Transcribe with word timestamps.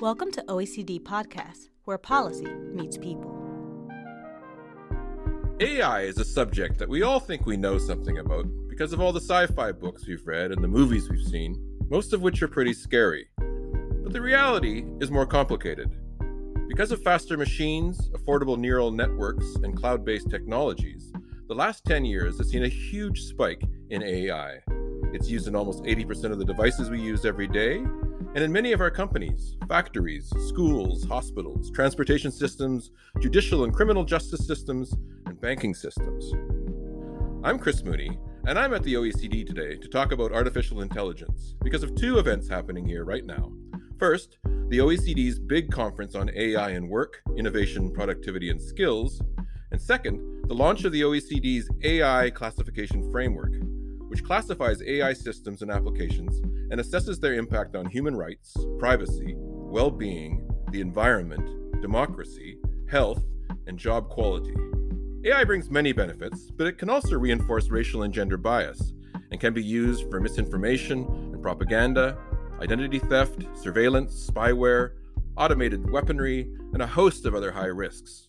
Welcome 0.00 0.32
to 0.32 0.42
OECD 0.44 0.98
Podcast, 1.02 1.68
where 1.84 1.98
policy 1.98 2.46
meets 2.72 2.96
people. 2.96 3.36
AI 5.60 6.00
is 6.04 6.16
a 6.16 6.24
subject 6.24 6.78
that 6.78 6.88
we 6.88 7.02
all 7.02 7.20
think 7.20 7.44
we 7.44 7.58
know 7.58 7.76
something 7.76 8.16
about 8.16 8.46
because 8.66 8.94
of 8.94 9.02
all 9.02 9.12
the 9.12 9.20
sci 9.20 9.46
fi 9.48 9.72
books 9.72 10.06
we've 10.06 10.26
read 10.26 10.52
and 10.52 10.64
the 10.64 10.68
movies 10.68 11.10
we've 11.10 11.26
seen, 11.26 11.54
most 11.90 12.14
of 12.14 12.22
which 12.22 12.40
are 12.40 12.48
pretty 12.48 12.72
scary. 12.72 13.28
But 13.36 14.14
the 14.14 14.22
reality 14.22 14.86
is 15.00 15.10
more 15.10 15.26
complicated. 15.26 15.94
Because 16.66 16.92
of 16.92 17.02
faster 17.02 17.36
machines, 17.36 18.08
affordable 18.12 18.58
neural 18.58 18.90
networks, 18.90 19.54
and 19.56 19.76
cloud 19.76 20.02
based 20.02 20.30
technologies, 20.30 21.12
the 21.46 21.54
last 21.54 21.84
10 21.84 22.06
years 22.06 22.38
has 22.38 22.48
seen 22.48 22.64
a 22.64 22.68
huge 22.68 23.20
spike 23.24 23.64
in 23.90 24.02
AI. 24.02 24.60
It's 25.12 25.28
used 25.28 25.46
in 25.46 25.54
almost 25.54 25.82
80% 25.82 26.32
of 26.32 26.38
the 26.38 26.44
devices 26.46 26.88
we 26.88 27.02
use 27.02 27.26
every 27.26 27.48
day, 27.48 27.84
and 28.34 28.44
in 28.44 28.52
many 28.52 28.70
of 28.70 28.80
our 28.80 28.92
companies, 28.92 29.56
factories, 29.68 30.32
schools, 30.46 31.04
hospitals, 31.04 31.68
transportation 31.72 32.30
systems, 32.30 32.92
judicial 33.18 33.64
and 33.64 33.74
criminal 33.74 34.04
justice 34.04 34.46
systems, 34.46 34.94
and 35.26 35.40
banking 35.40 35.74
systems. 35.74 36.32
I'm 37.42 37.58
Chris 37.58 37.82
Mooney, 37.82 38.20
and 38.46 38.56
I'm 38.56 38.72
at 38.72 38.84
the 38.84 38.94
OECD 38.94 39.44
today 39.44 39.76
to 39.78 39.88
talk 39.88 40.12
about 40.12 40.30
artificial 40.30 40.82
intelligence 40.82 41.56
because 41.60 41.82
of 41.82 41.96
two 41.96 42.20
events 42.20 42.48
happening 42.48 42.86
here 42.86 43.04
right 43.04 43.26
now. 43.26 43.50
First, 43.98 44.38
the 44.68 44.78
OECD's 44.78 45.40
big 45.40 45.72
conference 45.72 46.14
on 46.14 46.30
AI 46.32 46.70
and 46.70 46.88
work, 46.88 47.22
innovation, 47.36 47.90
productivity, 47.90 48.50
and 48.50 48.62
skills. 48.62 49.20
And 49.72 49.82
second, 49.82 50.46
the 50.46 50.54
launch 50.54 50.84
of 50.84 50.92
the 50.92 51.00
OECD's 51.00 51.68
AI 51.82 52.30
classification 52.30 53.10
framework, 53.10 53.54
which 54.06 54.22
classifies 54.22 54.80
AI 54.82 55.14
systems 55.14 55.62
and 55.62 55.70
applications 55.70 56.40
and 56.70 56.80
assesses 56.80 57.20
their 57.20 57.34
impact 57.34 57.76
on 57.76 57.86
human 57.86 58.16
rights, 58.16 58.56
privacy, 58.78 59.34
well 59.36 59.90
being, 59.90 60.48
the 60.70 60.80
environment, 60.80 61.80
democracy, 61.80 62.58
health, 62.88 63.22
and 63.66 63.78
job 63.78 64.08
quality. 64.08 64.54
AI 65.24 65.44
brings 65.44 65.70
many 65.70 65.92
benefits, 65.92 66.50
but 66.50 66.66
it 66.66 66.78
can 66.78 66.88
also 66.88 67.18
reinforce 67.18 67.68
racial 67.68 68.04
and 68.04 68.14
gender 68.14 68.36
bias 68.36 68.92
and 69.30 69.40
can 69.40 69.52
be 69.52 69.62
used 69.62 70.08
for 70.10 70.20
misinformation 70.20 71.04
and 71.32 71.42
propaganda, 71.42 72.16
identity 72.60 72.98
theft, 72.98 73.44
surveillance, 73.54 74.30
spyware, 74.30 74.92
automated 75.36 75.90
weaponry, 75.90 76.52
and 76.72 76.82
a 76.82 76.86
host 76.86 77.26
of 77.26 77.34
other 77.34 77.52
high 77.52 77.66
risks. 77.66 78.28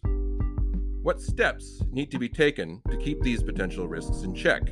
What 1.02 1.20
steps 1.20 1.82
need 1.92 2.12
to 2.12 2.20
be 2.20 2.30
taken 2.30 2.82
to 2.90 2.98
keep 2.98 3.22
these 3.22 3.42
potential 3.42 3.88
risks 3.88 4.22
in 4.22 4.36
check? 4.36 4.64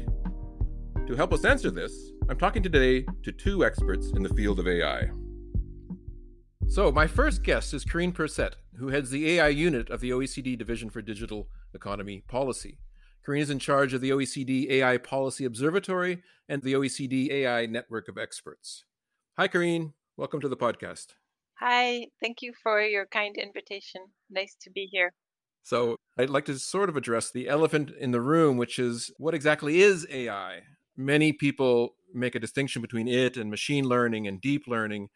To 1.08 1.16
help 1.16 1.34
us 1.34 1.44
answer 1.44 1.72
this, 1.72 2.12
I'm 2.30 2.38
talking 2.38 2.62
today 2.62 3.08
to 3.24 3.32
two 3.32 3.66
experts 3.66 4.12
in 4.12 4.22
the 4.22 4.30
field 4.30 4.60
of 4.60 4.68
AI. 4.68 5.10
So, 6.68 6.92
my 6.92 7.08
first 7.08 7.42
guest 7.42 7.74
is 7.74 7.84
Karine 7.84 8.14
Perset, 8.14 8.54
who 8.78 8.90
heads 8.90 9.10
the 9.10 9.32
AI 9.32 9.48
unit 9.48 9.90
of 9.90 10.00
the 10.00 10.12
OECD 10.12 10.56
Division 10.56 10.92
for 10.92 11.02
Digital 11.02 11.50
Economy 11.74 12.24
Policy. 12.28 12.78
Karine 13.26 13.42
is 13.42 13.50
in 13.50 13.58
charge 13.58 13.96
of 13.96 14.02
the 14.02 14.12
OECD 14.12 14.70
AI 14.70 14.98
Policy 14.98 15.44
Observatory 15.44 16.22
and 16.48 16.62
the 16.62 16.74
OECD 16.74 17.32
AI 17.32 17.66
Network 17.66 18.08
of 18.08 18.20
Experts. 18.20 18.86
Hi, 19.36 19.48
Karine. 19.48 19.94
Welcome 20.16 20.42
to 20.42 20.50
the 20.50 20.56
podcast. 20.56 21.16
Hi, 21.60 22.06
thank 22.22 22.44
you 22.44 22.54
for 22.62 22.80
your 22.80 23.08
kind 23.08 23.38
invitation. 23.38 24.02
Nice 24.30 24.56
to 24.62 24.70
be 24.70 24.88
here. 24.92 25.14
So, 25.64 25.96
I'd 26.16 26.30
like 26.30 26.46
to 26.46 26.60
sort 26.60 26.90
of 26.90 26.96
address 26.96 27.32
the 27.32 27.50
elephant 27.50 27.90
in 28.00 28.12
the 28.12 28.22
room, 28.22 28.58
which 28.58 28.78
is 28.78 29.10
what 29.18 29.34
exactly 29.34 29.82
is 29.82 30.06
AI? 30.12 30.62
Many 31.00 31.32
people 31.32 31.96
make 32.14 32.36
a 32.36 32.42
distinction 32.42 32.82
between 32.82 33.08
it 33.08 33.38
and 33.38 33.50
machine 33.50 33.86
learning 33.86 34.28
and 34.28 34.42
deep 34.42 34.68
learning. 34.68 35.08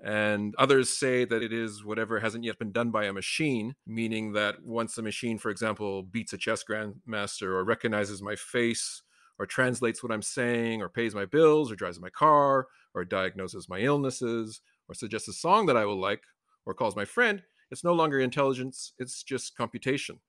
And 0.00 0.54
others 0.58 0.96
say 0.96 1.24
that 1.24 1.42
it 1.42 1.52
is 1.52 1.84
whatever 1.84 2.20
hasn't 2.20 2.44
yet 2.44 2.56
been 2.56 2.70
done 2.70 2.92
by 2.92 3.06
a 3.06 3.12
machine, 3.12 3.74
meaning 3.84 4.34
that 4.34 4.62
once 4.62 4.96
a 4.96 5.02
machine, 5.02 5.38
for 5.38 5.50
example, 5.50 6.04
beats 6.04 6.32
a 6.34 6.38
chess 6.38 6.62
grandmaster 6.62 7.48
or 7.48 7.64
recognizes 7.64 8.22
my 8.22 8.36
face 8.36 9.02
or 9.40 9.44
translates 9.44 10.04
what 10.04 10.12
I'm 10.12 10.22
saying 10.22 10.80
or 10.80 10.88
pays 10.88 11.16
my 11.16 11.24
bills 11.24 11.72
or 11.72 11.74
drives 11.74 11.98
my 11.98 12.10
car 12.10 12.68
or 12.94 13.04
diagnoses 13.04 13.68
my 13.68 13.80
illnesses 13.80 14.60
or 14.88 14.94
suggests 14.94 15.26
a 15.26 15.32
song 15.32 15.66
that 15.66 15.76
I 15.76 15.84
will 15.84 16.00
like 16.00 16.22
or 16.64 16.74
calls 16.74 16.94
my 16.94 17.04
friend, 17.04 17.42
it's 17.72 17.82
no 17.82 17.92
longer 17.92 18.20
intelligence, 18.20 18.92
it's 19.00 19.24
just 19.24 19.56
computation. 19.56 20.20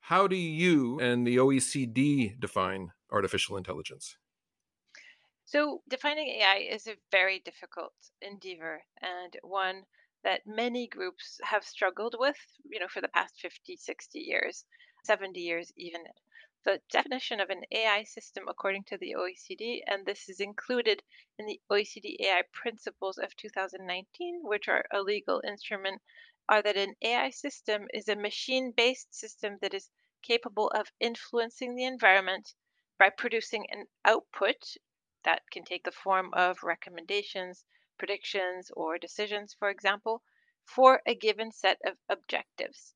How 0.00 0.26
do 0.26 0.36
you 0.36 1.00
and 1.00 1.26
the 1.26 1.36
OECD 1.36 2.38
define 2.38 2.90
artificial 3.10 3.56
intelligence? 3.56 4.18
So, 5.54 5.82
defining 5.86 6.28
AI 6.28 6.56
is 6.60 6.86
a 6.86 6.96
very 7.10 7.38
difficult 7.38 7.92
endeavor 8.22 8.86
and 9.02 9.36
one 9.42 9.84
that 10.22 10.46
many 10.46 10.86
groups 10.86 11.38
have 11.44 11.62
struggled 11.62 12.16
with, 12.18 12.38
you 12.64 12.80
know, 12.80 12.88
for 12.88 13.02
the 13.02 13.08
past 13.08 13.38
50, 13.38 13.76
60 13.76 14.18
years, 14.18 14.64
70 15.04 15.38
years 15.38 15.70
even. 15.76 16.06
The 16.64 16.80
definition 16.90 17.38
of 17.38 17.50
an 17.50 17.66
AI 17.70 18.04
system 18.04 18.48
according 18.48 18.84
to 18.84 18.96
the 18.96 19.14
OECD, 19.14 19.82
and 19.86 20.06
this 20.06 20.30
is 20.30 20.40
included 20.40 21.02
in 21.38 21.44
the 21.44 21.60
OECD 21.70 22.16
AI 22.20 22.44
Principles 22.54 23.18
of 23.18 23.36
2019, 23.36 24.40
which 24.44 24.68
are 24.68 24.86
a 24.90 25.02
legal 25.02 25.42
instrument 25.46 26.00
are 26.48 26.62
that 26.62 26.78
an 26.78 26.94
AI 27.02 27.28
system 27.28 27.88
is 27.92 28.08
a 28.08 28.16
machine 28.16 28.72
based 28.74 29.14
system 29.14 29.58
that 29.60 29.74
is 29.74 29.90
capable 30.22 30.70
of 30.70 30.90
influencing 30.98 31.74
the 31.74 31.84
environment 31.84 32.54
by 32.98 33.10
producing 33.10 33.66
an 33.68 33.86
output 34.06 34.78
that 35.24 35.42
can 35.50 35.64
take 35.64 35.84
the 35.84 35.92
form 35.92 36.32
of 36.34 36.62
recommendations, 36.62 37.64
predictions, 37.98 38.70
or 38.76 38.98
decisions, 38.98 39.54
for 39.58 39.70
example, 39.70 40.22
for 40.64 41.02
a 41.06 41.14
given 41.14 41.52
set 41.52 41.80
of 41.86 41.96
objectives. 42.08 42.94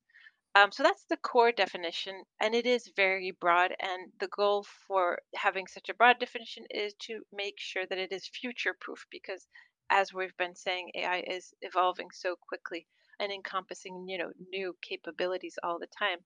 Um, 0.55 0.73
so 0.73 0.83
that's 0.83 1.05
the 1.05 1.19
core 1.19 1.53
definition, 1.53 2.25
and 2.41 2.55
it 2.55 2.67
is 2.67 2.89
very 2.97 3.31
broad. 3.31 3.75
And 3.79 4.13
the 4.19 4.29
goal 4.29 4.65
for 4.87 5.21
having 5.35 5.67
such 5.67 5.89
a 5.89 5.95
broad 5.95 6.19
definition 6.19 6.65
is 6.71 6.95
to 7.01 7.23
make 7.33 7.59
sure 7.59 7.87
that 7.87 7.99
it 7.99 8.13
is 8.13 8.27
future 8.27 8.75
proof 8.81 9.07
because, 9.11 9.47
as 9.91 10.15
we've 10.15 10.37
been 10.37 10.55
saying, 10.55 10.93
AI 10.95 11.21
is 11.27 11.53
evolving 11.61 12.11
so 12.11 12.37
quickly 12.37 12.87
and 13.21 13.33
encompassing 13.33 14.07
you 14.09 14.19
know 14.19 14.33
new 14.51 14.77
capabilities 14.83 15.59
all 15.63 15.79
the 15.79 15.87
time 15.99 16.19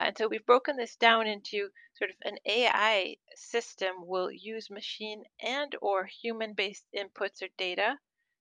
and 0.00 0.16
so 0.16 0.26
we've 0.26 0.46
broken 0.46 0.76
this 0.76 0.96
down 0.96 1.26
into 1.26 1.68
sort 1.94 2.10
of 2.10 2.16
an 2.22 2.38
ai 2.46 3.16
system 3.34 4.06
will 4.06 4.30
use 4.30 4.70
machine 4.70 5.22
and 5.40 5.76
or 5.82 6.06
human 6.06 6.54
based 6.54 6.86
inputs 6.96 7.42
or 7.42 7.48
data 7.58 7.98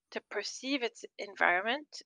to 0.10 0.22
perceive 0.22 0.82
its 0.82 1.06
environment 1.18 2.02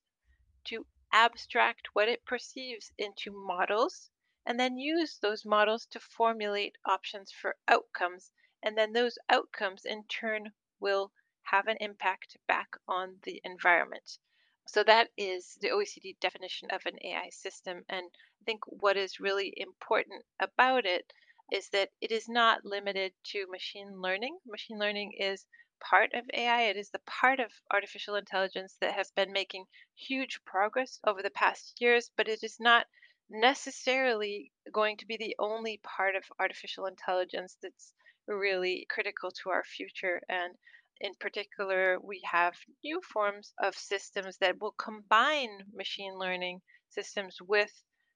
to 0.66 0.86
abstract 1.12 1.88
what 1.94 2.10
it 2.10 2.26
perceives 2.26 2.92
into 2.98 3.32
models 3.32 4.10
and 4.46 4.60
then 4.60 4.78
use 4.78 5.20
those 5.20 5.46
models 5.46 5.86
to 5.86 6.00
formulate 6.00 6.76
options 6.86 7.32
for 7.32 7.56
outcomes 7.68 8.32
and 8.64 8.78
then 8.78 8.92
those 8.92 9.18
outcomes 9.30 9.86
in 9.86 10.04
turn 10.06 10.52
will 10.80 11.12
have 11.44 11.68
an 11.68 11.78
impact 11.80 12.36
back 12.48 12.70
on 12.88 13.16
the 13.24 13.40
environment 13.44 14.18
so 14.66 14.82
that 14.86 15.10
is 15.18 15.56
the 15.60 15.70
OECD 15.72 16.18
definition 16.22 16.72
of 16.72 16.86
an 16.86 16.98
AI 17.04 17.30
system. 17.32 17.84
And 17.90 18.10
think 18.46 18.62
what 18.68 18.98
is 18.98 19.20
really 19.20 19.54
important 19.58 20.24
about 20.40 20.86
it 20.86 21.12
is 21.52 21.70
that 21.70 21.90
it 22.02 22.12
is 22.12 22.30
not 22.30 22.66
limited 22.66 23.14
to 23.24 23.48
machine 23.52 24.02
learning. 24.02 24.38
Machine 24.46 24.80
learning 24.80 25.14
is 25.20 25.46
part 25.80 26.14
of 26.14 26.24
AI, 26.34 26.62
it 26.64 26.78
is 26.78 26.90
the 26.90 27.02
part 27.06 27.40
of 27.40 27.52
artificial 27.72 28.16
intelligence 28.16 28.78
that 28.80 28.94
has 28.94 29.12
been 29.12 29.32
making 29.32 29.66
huge 29.96 30.40
progress 30.46 31.00
over 31.06 31.22
the 31.22 31.30
past 31.32 31.76
years, 31.80 32.10
but 32.16 32.28
it 32.28 32.44
is 32.44 32.58
not 32.60 32.88
necessarily 33.30 34.52
going 34.72 34.98
to 34.98 35.06
be 35.06 35.18
the 35.18 35.36
only 35.40 35.80
part 35.84 36.16
of 36.16 36.24
artificial 36.40 36.86
intelligence 36.86 37.58
that's 37.62 37.94
really 38.28 38.86
critical 38.90 39.32
to 39.32 39.50
our 39.50 39.64
future. 39.64 40.22
And 40.30 40.56
in 41.02 41.14
particular, 41.20 42.00
we 42.00 42.22
have 42.24 42.56
new 42.84 43.02
forms 43.02 43.54
of 43.62 43.76
systems 43.76 44.38
that 44.38 44.62
will 44.62 44.76
combine 44.78 45.66
machine 45.74 46.18
learning 46.18 46.62
systems 46.90 47.38
with 47.42 47.72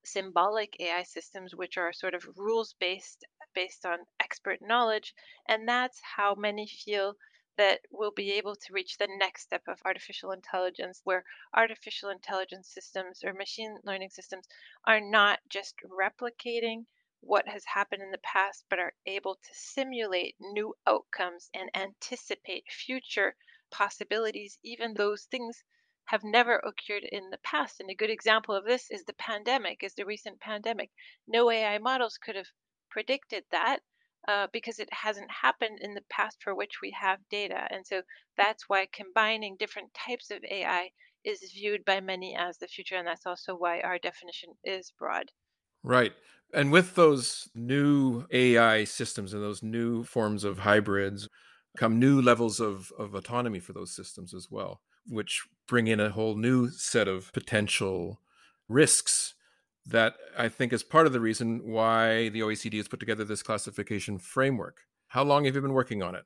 symbolic 0.07 0.75
AI 0.79 1.03
systems, 1.03 1.55
which 1.55 1.77
are 1.77 1.93
sort 1.93 2.15
of 2.15 2.25
rules 2.37 2.73
based, 2.73 3.25
based 3.53 3.85
on 3.85 3.99
expert 4.19 4.59
knowledge. 4.61 5.13
And 5.47 5.67
that's 5.67 5.99
how 6.01 6.35
many 6.35 6.67
feel 6.67 7.15
that 7.57 7.81
we'll 7.91 8.11
be 8.11 8.31
able 8.33 8.55
to 8.55 8.73
reach 8.73 8.97
the 8.97 9.07
next 9.19 9.43
step 9.43 9.63
of 9.67 9.81
artificial 9.85 10.31
intelligence, 10.31 11.01
where 11.03 11.23
artificial 11.53 12.09
intelligence 12.09 12.69
systems 12.71 13.23
or 13.23 13.33
machine 13.33 13.77
learning 13.83 14.09
systems 14.11 14.47
are 14.85 15.01
not 15.01 15.39
just 15.49 15.75
replicating 15.83 16.85
what 17.19 17.47
has 17.47 17.65
happened 17.65 18.01
in 18.01 18.11
the 18.11 18.19
past, 18.19 18.65
but 18.69 18.79
are 18.79 18.93
able 19.05 19.35
to 19.35 19.49
simulate 19.53 20.35
new 20.39 20.73
outcomes 20.85 21.49
and 21.53 21.69
anticipate 21.75 22.71
future 22.71 23.35
possibilities, 23.71 24.57
even 24.63 24.93
those 24.93 25.25
things 25.25 25.63
have 26.07 26.23
never 26.23 26.55
occurred 26.57 27.03
in 27.11 27.29
the 27.29 27.37
past. 27.43 27.79
And 27.79 27.89
a 27.89 27.95
good 27.95 28.09
example 28.09 28.55
of 28.55 28.65
this 28.65 28.89
is 28.89 29.03
the 29.03 29.13
pandemic, 29.13 29.83
is 29.83 29.93
the 29.93 30.05
recent 30.05 30.39
pandemic. 30.39 30.89
No 31.27 31.51
AI 31.51 31.77
models 31.77 32.17
could 32.17 32.35
have 32.35 32.47
predicted 32.89 33.43
that 33.51 33.79
uh, 34.27 34.47
because 34.51 34.79
it 34.79 34.89
hasn't 34.91 35.29
happened 35.29 35.79
in 35.81 35.93
the 35.93 36.03
past 36.09 36.37
for 36.41 36.55
which 36.55 36.81
we 36.81 36.91
have 36.99 37.19
data. 37.29 37.67
And 37.71 37.85
so 37.85 38.01
that's 38.37 38.63
why 38.67 38.87
combining 38.93 39.57
different 39.57 39.93
types 39.93 40.31
of 40.31 40.39
AI 40.49 40.89
is 41.25 41.51
viewed 41.53 41.83
by 41.83 41.99
many 41.99 42.35
as 42.37 42.57
the 42.57 42.67
future. 42.67 42.95
And 42.95 43.07
that's 43.07 43.25
also 43.25 43.55
why 43.55 43.81
our 43.81 43.99
definition 43.99 44.49
is 44.63 44.93
broad. 44.97 45.25
Right. 45.83 46.13
And 46.53 46.71
with 46.71 46.95
those 46.95 47.49
new 47.53 48.25
AI 48.31 48.85
systems 48.85 49.33
and 49.33 49.43
those 49.43 49.61
new 49.61 50.05
forms 50.05 50.45
of 50.45 50.59
hybrids 50.59 51.27
come 51.77 51.99
new 51.99 52.21
levels 52.21 52.61
of, 52.61 52.91
of 52.97 53.13
autonomy 53.13 53.59
for 53.59 53.73
those 53.73 53.93
systems 53.93 54.33
as 54.33 54.47
well, 54.49 54.79
which 55.09 55.45
bring 55.67 55.87
in 55.87 55.99
a 55.99 56.09
whole 56.09 56.35
new 56.35 56.69
set 56.69 57.07
of 57.07 57.31
potential 57.33 58.21
risks 58.67 59.33
that 59.85 60.15
I 60.37 60.49
think 60.49 60.73
is 60.73 60.83
part 60.83 61.07
of 61.07 61.13
the 61.13 61.19
reason 61.19 61.61
why 61.63 62.29
the 62.29 62.41
OECD 62.41 62.75
has 62.77 62.87
put 62.87 62.99
together 62.99 63.23
this 63.23 63.43
classification 63.43 64.19
framework. 64.19 64.81
How 65.09 65.23
long 65.23 65.45
have 65.45 65.55
you 65.55 65.61
been 65.61 65.73
working 65.73 66.03
on 66.03 66.15
it? 66.15 66.25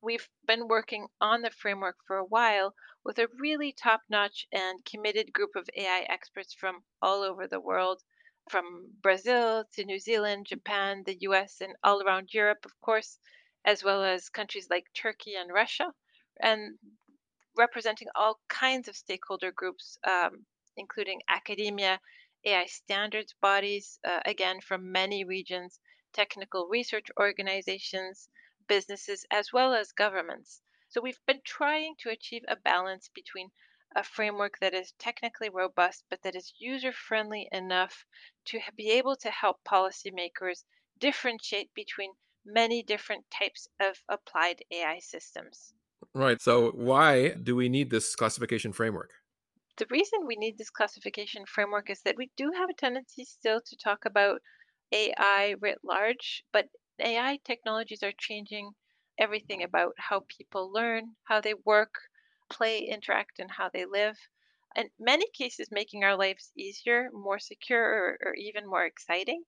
We've 0.00 0.28
been 0.48 0.66
working 0.66 1.06
on 1.20 1.42
the 1.42 1.50
framework 1.50 1.96
for 2.06 2.16
a 2.16 2.24
while 2.24 2.74
with 3.04 3.18
a 3.18 3.28
really 3.38 3.72
top 3.72 4.02
notch 4.10 4.48
and 4.52 4.84
committed 4.84 5.32
group 5.32 5.50
of 5.54 5.68
AI 5.76 6.06
experts 6.08 6.52
from 6.52 6.82
all 7.00 7.22
over 7.22 7.46
the 7.46 7.60
world, 7.60 8.02
from 8.50 8.90
Brazil 9.00 9.64
to 9.74 9.84
New 9.84 10.00
Zealand, 10.00 10.46
Japan, 10.46 11.04
the 11.06 11.18
US, 11.20 11.60
and 11.60 11.74
all 11.84 12.02
around 12.02 12.34
Europe, 12.34 12.64
of 12.64 12.72
course, 12.80 13.18
as 13.64 13.84
well 13.84 14.02
as 14.02 14.28
countries 14.28 14.66
like 14.68 14.86
Turkey 14.92 15.34
and 15.36 15.52
Russia, 15.52 15.92
and 16.40 16.76
representing 17.56 18.08
all 18.14 18.40
kinds 18.48 18.88
of 18.88 18.96
stakeholder 18.96 19.52
groups, 19.52 19.98
um, 20.04 20.46
including 20.76 21.20
academia, 21.28 22.00
AI 22.44 22.66
standards 22.66 23.34
bodies, 23.40 23.98
uh, 24.04 24.20
again, 24.24 24.60
from 24.60 24.90
many 24.90 25.24
regions, 25.24 25.78
technical 26.12 26.66
research 26.68 27.08
organizations, 27.18 28.28
businesses, 28.66 29.24
as 29.30 29.52
well 29.52 29.74
as 29.74 29.92
governments. 29.92 30.62
So 30.88 31.00
we've 31.00 31.24
been 31.26 31.40
trying 31.44 31.94
to 32.00 32.10
achieve 32.10 32.44
a 32.48 32.56
balance 32.56 33.08
between 33.14 33.50
a 33.94 34.02
framework 34.02 34.58
that 34.60 34.74
is 34.74 34.92
technically 34.98 35.48
robust, 35.50 36.04
but 36.08 36.22
that 36.22 36.34
is 36.34 36.54
user 36.58 36.92
friendly 36.92 37.48
enough 37.52 38.06
to 38.46 38.60
be 38.76 38.90
able 38.90 39.16
to 39.16 39.30
help 39.30 39.62
policymakers 39.64 40.64
differentiate 40.98 41.72
between 41.74 42.12
many 42.44 42.82
different 42.82 43.30
types 43.30 43.68
of 43.80 44.02
applied 44.08 44.62
AI 44.70 44.98
systems. 44.98 45.74
Right. 46.14 46.40
So, 46.40 46.70
why 46.72 47.30
do 47.30 47.56
we 47.56 47.68
need 47.68 47.90
this 47.90 48.14
classification 48.16 48.72
framework? 48.72 49.14
The 49.76 49.86
reason 49.90 50.24
we 50.24 50.36
need 50.36 50.56
this 50.56 50.70
classification 50.70 51.44
framework 51.44 51.90
is 51.90 52.00
that 52.04 52.16
we 52.16 52.32
do 52.36 52.52
have 52.52 52.70
a 52.70 52.72
tendency 52.72 53.26
still 53.26 53.60
to 53.60 53.76
talk 53.76 54.06
about 54.06 54.40
AI 54.92 55.56
writ 55.60 55.84
large, 55.84 56.42
but 56.52 56.70
AI 56.98 57.36
technologies 57.44 58.02
are 58.02 58.12
changing 58.12 58.76
everything 59.18 59.62
about 59.62 59.92
how 59.98 60.20
people 60.20 60.72
learn, 60.72 61.16
how 61.24 61.42
they 61.42 61.52
work, 61.52 61.94
play, 62.48 62.78
interact, 62.78 63.38
and 63.38 63.50
how 63.50 63.68
they 63.68 63.84
live. 63.84 64.16
In 64.74 64.90
many 64.98 65.28
cases, 65.32 65.70
making 65.70 66.02
our 66.02 66.16
lives 66.16 66.50
easier, 66.56 67.10
more 67.12 67.38
secure, 67.38 67.84
or, 67.84 68.18
or 68.22 68.34
even 68.36 68.66
more 68.66 68.86
exciting. 68.86 69.44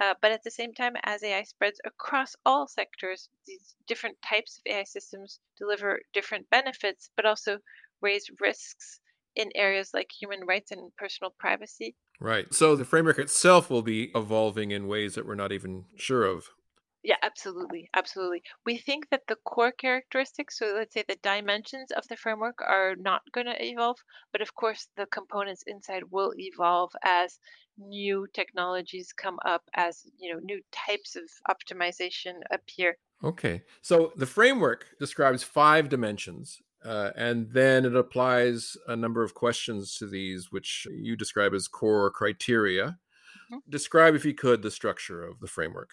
Uh, 0.00 0.14
but 0.22 0.32
at 0.32 0.42
the 0.42 0.50
same 0.50 0.72
time, 0.72 0.94
as 1.04 1.22
AI 1.22 1.42
spreads 1.42 1.80
across 1.84 2.34
all 2.46 2.66
sectors, 2.66 3.28
these 3.46 3.74
different 3.86 4.16
types 4.22 4.58
of 4.58 4.72
AI 4.72 4.84
systems 4.84 5.38
deliver 5.58 6.00
different 6.12 6.48
benefits, 6.50 7.10
but 7.16 7.26
also 7.26 7.58
raise 8.00 8.30
risks 8.40 9.00
in 9.36 9.50
areas 9.54 9.90
like 9.94 10.10
human 10.10 10.40
rights 10.46 10.72
and 10.72 10.94
personal 10.96 11.34
privacy. 11.38 11.94
Right. 12.20 12.52
So 12.54 12.76
the 12.76 12.84
framework 12.84 13.18
itself 13.18 13.68
will 13.70 13.82
be 13.82 14.10
evolving 14.14 14.70
in 14.70 14.88
ways 14.88 15.14
that 15.14 15.26
we're 15.26 15.34
not 15.34 15.52
even 15.52 15.84
sure 15.96 16.24
of. 16.24 16.50
Yeah, 17.02 17.16
absolutely. 17.22 17.90
Absolutely. 17.94 18.42
We 18.64 18.78
think 18.78 19.10
that 19.10 19.22
the 19.26 19.36
core 19.44 19.72
characteristics, 19.72 20.58
so 20.58 20.74
let's 20.76 20.94
say 20.94 21.04
the 21.06 21.18
dimensions 21.22 21.90
of 21.90 22.06
the 22.08 22.16
framework, 22.16 22.60
are 22.60 22.94
not 22.96 23.22
going 23.32 23.46
to 23.46 23.64
evolve, 23.64 23.98
but 24.30 24.40
of 24.40 24.54
course, 24.54 24.86
the 24.96 25.06
components 25.06 25.64
inside 25.66 26.04
will 26.10 26.32
evolve 26.36 26.92
as 27.02 27.38
new 27.76 28.26
technologies 28.32 29.12
come 29.12 29.38
up, 29.44 29.62
as 29.74 30.02
you 30.18 30.32
know, 30.32 30.40
new 30.44 30.60
types 30.70 31.16
of 31.16 31.24
optimization 31.48 32.34
appear. 32.50 32.96
Okay. 33.24 33.62
So 33.80 34.12
the 34.16 34.26
framework 34.26 34.86
describes 35.00 35.42
five 35.42 35.88
dimensions 35.88 36.60
uh, 36.84 37.10
and 37.16 37.50
then 37.50 37.84
it 37.84 37.94
applies 37.94 38.76
a 38.88 38.96
number 38.96 39.22
of 39.22 39.34
questions 39.34 39.96
to 39.96 40.06
these, 40.06 40.50
which 40.50 40.86
you 40.90 41.16
describe 41.16 41.54
as 41.54 41.68
core 41.68 42.10
criteria. 42.10 42.98
Mm-hmm. 43.50 43.58
Describe, 43.68 44.14
if 44.14 44.24
you 44.24 44.34
could, 44.34 44.62
the 44.62 44.70
structure 44.70 45.24
of 45.24 45.40
the 45.40 45.46
framework. 45.46 45.90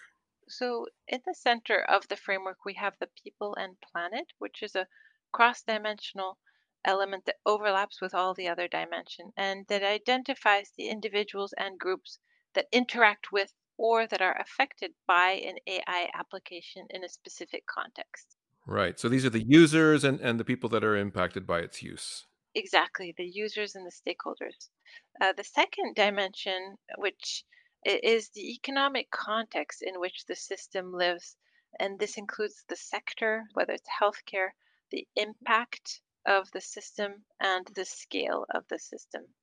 So, 0.50 0.88
in 1.06 1.22
the 1.24 1.34
center 1.34 1.80
of 1.80 2.08
the 2.08 2.16
framework, 2.16 2.64
we 2.64 2.74
have 2.74 2.98
the 2.98 3.06
people 3.22 3.54
and 3.54 3.80
planet, 3.80 4.32
which 4.38 4.62
is 4.62 4.74
a 4.74 4.88
cross 5.32 5.62
dimensional 5.62 6.38
element 6.84 7.24
that 7.26 7.40
overlaps 7.46 8.00
with 8.00 8.14
all 8.14 8.34
the 8.34 8.48
other 8.48 8.66
dimension 8.66 9.32
and 9.36 9.66
that 9.68 9.82
identifies 9.82 10.72
the 10.76 10.88
individuals 10.88 11.52
and 11.56 11.78
groups 11.78 12.18
that 12.54 12.66
interact 12.72 13.30
with 13.30 13.52
or 13.76 14.06
that 14.06 14.20
are 14.20 14.38
affected 14.40 14.92
by 15.06 15.30
an 15.30 15.56
AI 15.66 16.10
application 16.14 16.86
in 16.90 17.04
a 17.04 17.08
specific 17.08 17.64
context. 17.66 18.36
Right. 18.66 18.98
So 18.98 19.08
these 19.08 19.24
are 19.24 19.30
the 19.30 19.46
users 19.46 20.04
and, 20.04 20.20
and 20.20 20.38
the 20.38 20.44
people 20.44 20.68
that 20.70 20.84
are 20.84 20.96
impacted 20.96 21.46
by 21.46 21.60
its 21.60 21.82
use. 21.82 22.26
Exactly, 22.54 23.14
the 23.16 23.24
users 23.24 23.76
and 23.76 23.86
the 23.86 23.92
stakeholders. 23.92 24.68
Uh, 25.20 25.32
the 25.32 25.44
second 25.44 25.94
dimension, 25.94 26.76
which 26.98 27.44
is 27.84 28.30
the 28.30 28.52
economic 28.52 29.10
context 29.10 29.82
in 29.82 30.00
which 30.00 30.26
the 30.26 30.36
system 30.36 30.92
lives, 30.92 31.36
and 31.78 31.98
this 31.98 32.16
includes 32.16 32.64
the 32.68 32.76
sector, 32.76 33.48
whether 33.54 33.72
it's 33.72 33.88
healthcare, 33.88 34.50
the 34.90 35.06
impact 35.16 36.02
of 36.26 36.50
the 36.52 36.60
system, 36.60 37.24
and 37.40 37.66
the 37.74 37.84
scale 37.84 38.46
of 38.50 38.66
the 38.68 38.78
system. 38.78 39.34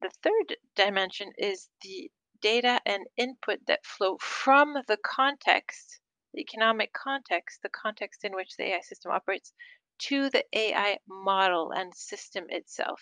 The 0.00 0.10
third 0.22 0.56
dimension 0.74 1.32
is 1.36 1.68
the 1.82 2.10
data 2.40 2.80
and 2.86 3.06
input 3.16 3.66
that 3.66 3.84
flow 3.84 4.16
from 4.18 4.74
the 4.88 4.96
context 4.96 6.00
the 6.32 6.40
economic 6.40 6.92
context, 6.92 7.60
the 7.62 7.68
context 7.68 8.24
in 8.24 8.34
which 8.34 8.56
the 8.56 8.64
AI 8.64 8.80
system 8.80 9.10
operates, 9.10 9.52
to 9.98 10.30
the 10.30 10.44
AI 10.52 10.98
model 11.08 11.72
and 11.72 11.94
system 11.94 12.46
itself. 12.48 13.00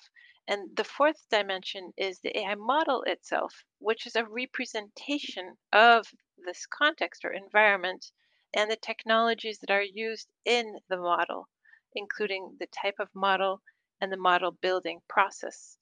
And 0.50 0.74
the 0.76 0.84
fourth 0.84 1.28
dimension 1.28 1.92
is 1.98 2.20
the 2.20 2.38
AI 2.38 2.54
model 2.54 3.02
itself, 3.02 3.66
which 3.80 4.06
is 4.06 4.16
a 4.16 4.24
representation 4.24 5.58
of 5.74 6.10
this 6.38 6.64
context 6.66 7.22
or 7.26 7.32
environment 7.32 8.10
and 8.54 8.70
the 8.70 8.76
technologies 8.76 9.58
that 9.58 9.70
are 9.70 9.82
used 9.82 10.30
in 10.46 10.80
the 10.88 10.96
model, 10.96 11.50
including 11.94 12.56
the 12.58 12.66
type 12.68 12.98
of 12.98 13.14
model 13.14 13.60
and 14.00 14.10
the 14.10 14.16
model 14.16 14.52
building 14.52 15.02
process. 15.06 15.76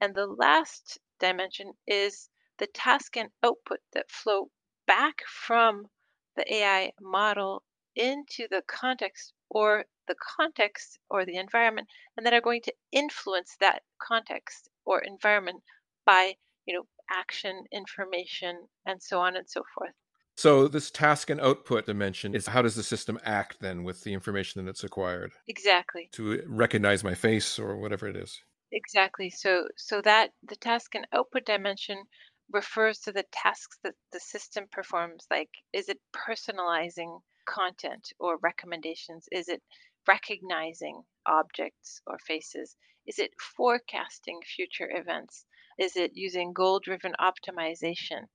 And 0.00 0.16
the 0.16 0.26
last 0.26 0.98
dimension 1.20 1.74
is 1.86 2.28
the 2.58 2.66
task 2.66 3.16
and 3.16 3.30
output 3.44 3.78
that 3.92 4.10
flow 4.10 4.50
back 4.88 5.22
from 5.28 5.86
the 6.34 6.54
AI 6.54 6.92
model 7.00 7.62
into 7.94 8.48
the 8.50 8.62
context 8.66 9.32
or 9.50 9.84
the 10.06 10.14
context 10.36 10.98
or 11.10 11.24
the 11.24 11.36
environment 11.36 11.88
and 12.16 12.24
that 12.24 12.32
are 12.32 12.40
going 12.40 12.62
to 12.62 12.72
influence 12.92 13.56
that 13.60 13.82
context 14.00 14.68
or 14.84 15.00
environment 15.00 15.62
by 16.06 16.34
you 16.66 16.74
know 16.74 16.84
action 17.10 17.64
information 17.72 18.66
and 18.86 19.02
so 19.02 19.20
on 19.20 19.36
and 19.36 19.48
so 19.48 19.62
forth. 19.74 19.92
So 20.36 20.68
this 20.68 20.90
task 20.90 21.30
and 21.30 21.40
output 21.40 21.86
dimension 21.86 22.34
is 22.34 22.46
how 22.46 22.62
does 22.62 22.76
the 22.76 22.82
system 22.82 23.18
act 23.24 23.58
then 23.60 23.82
with 23.82 24.04
the 24.04 24.14
information 24.14 24.64
that 24.64 24.70
it's 24.70 24.84
acquired? 24.84 25.32
Exactly. 25.48 26.10
To 26.12 26.42
recognize 26.46 27.02
my 27.02 27.14
face 27.14 27.58
or 27.58 27.76
whatever 27.76 28.06
it 28.06 28.16
is. 28.16 28.40
Exactly. 28.70 29.30
So 29.30 29.66
so 29.76 30.00
that 30.02 30.30
the 30.46 30.56
task 30.56 30.94
and 30.94 31.06
output 31.12 31.44
dimension 31.44 32.04
refers 32.52 32.98
to 33.00 33.12
the 33.12 33.24
tasks 33.32 33.78
that 33.82 33.94
the 34.12 34.20
system 34.20 34.66
performs 34.70 35.26
like 35.30 35.50
is 35.72 35.88
it 35.88 35.98
personalizing 36.14 37.20
content 37.48 38.12
or 38.18 38.36
recommendations? 38.36 39.26
Is 39.32 39.48
it 39.48 39.62
recognizing 40.06 41.02
objects 41.26 42.00
or 42.06 42.18
faces? 42.18 42.76
Is 43.06 43.18
it 43.18 43.32
forecasting 43.40 44.40
future 44.42 44.88
events? 44.94 45.46
Is 45.78 45.96
it 45.96 46.12
using 46.14 46.52
goal 46.52 46.78
driven 46.78 47.14
optimization 47.18 48.28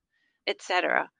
etc 0.46 1.10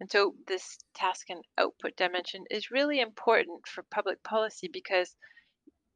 and 0.00 0.10
so 0.10 0.34
this 0.48 0.78
task 0.94 1.30
and 1.30 1.44
output 1.58 1.94
dimension 1.96 2.44
is 2.50 2.70
really 2.70 3.00
important 3.00 3.68
for 3.68 3.82
public 3.84 4.22
policy 4.22 4.68
because 4.72 5.14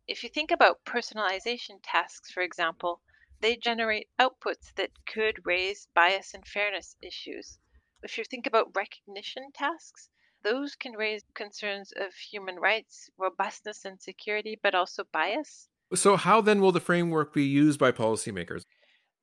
if 0.07 0.23
you 0.23 0.29
think 0.29 0.51
about 0.51 0.85
personalization 0.85 1.81
tasks 1.83 2.31
for 2.31 2.43
example 2.43 3.01
they 3.41 3.57
generate 3.57 4.09
outputs 4.19 4.73
that 4.77 4.91
could 5.07 5.45
raise 5.45 5.89
bias 5.95 6.33
and 6.33 6.47
fairness 6.47 6.97
issues. 7.03 7.59
If 8.03 8.17
you 8.17 8.25
think 8.25 8.47
about 8.47 8.75
recognition 8.75 9.53
tasks, 9.53 10.09
those 10.47 10.77
can 10.77 10.93
raise 10.93 11.23
concerns 11.35 11.93
of 11.97 12.15
human 12.15 12.57
rights, 12.57 13.11
robustness, 13.19 13.85
and 13.85 14.01
security, 14.01 14.59
but 14.63 14.75
also 14.75 15.05
bias. 15.13 15.69
So, 15.95 16.17
how 16.17 16.41
then 16.41 16.61
will 16.61 16.73
the 16.73 16.81
framework 16.81 17.35
be 17.35 17.45
used 17.45 17.79
by 17.79 17.93
policymakers? 17.93 18.63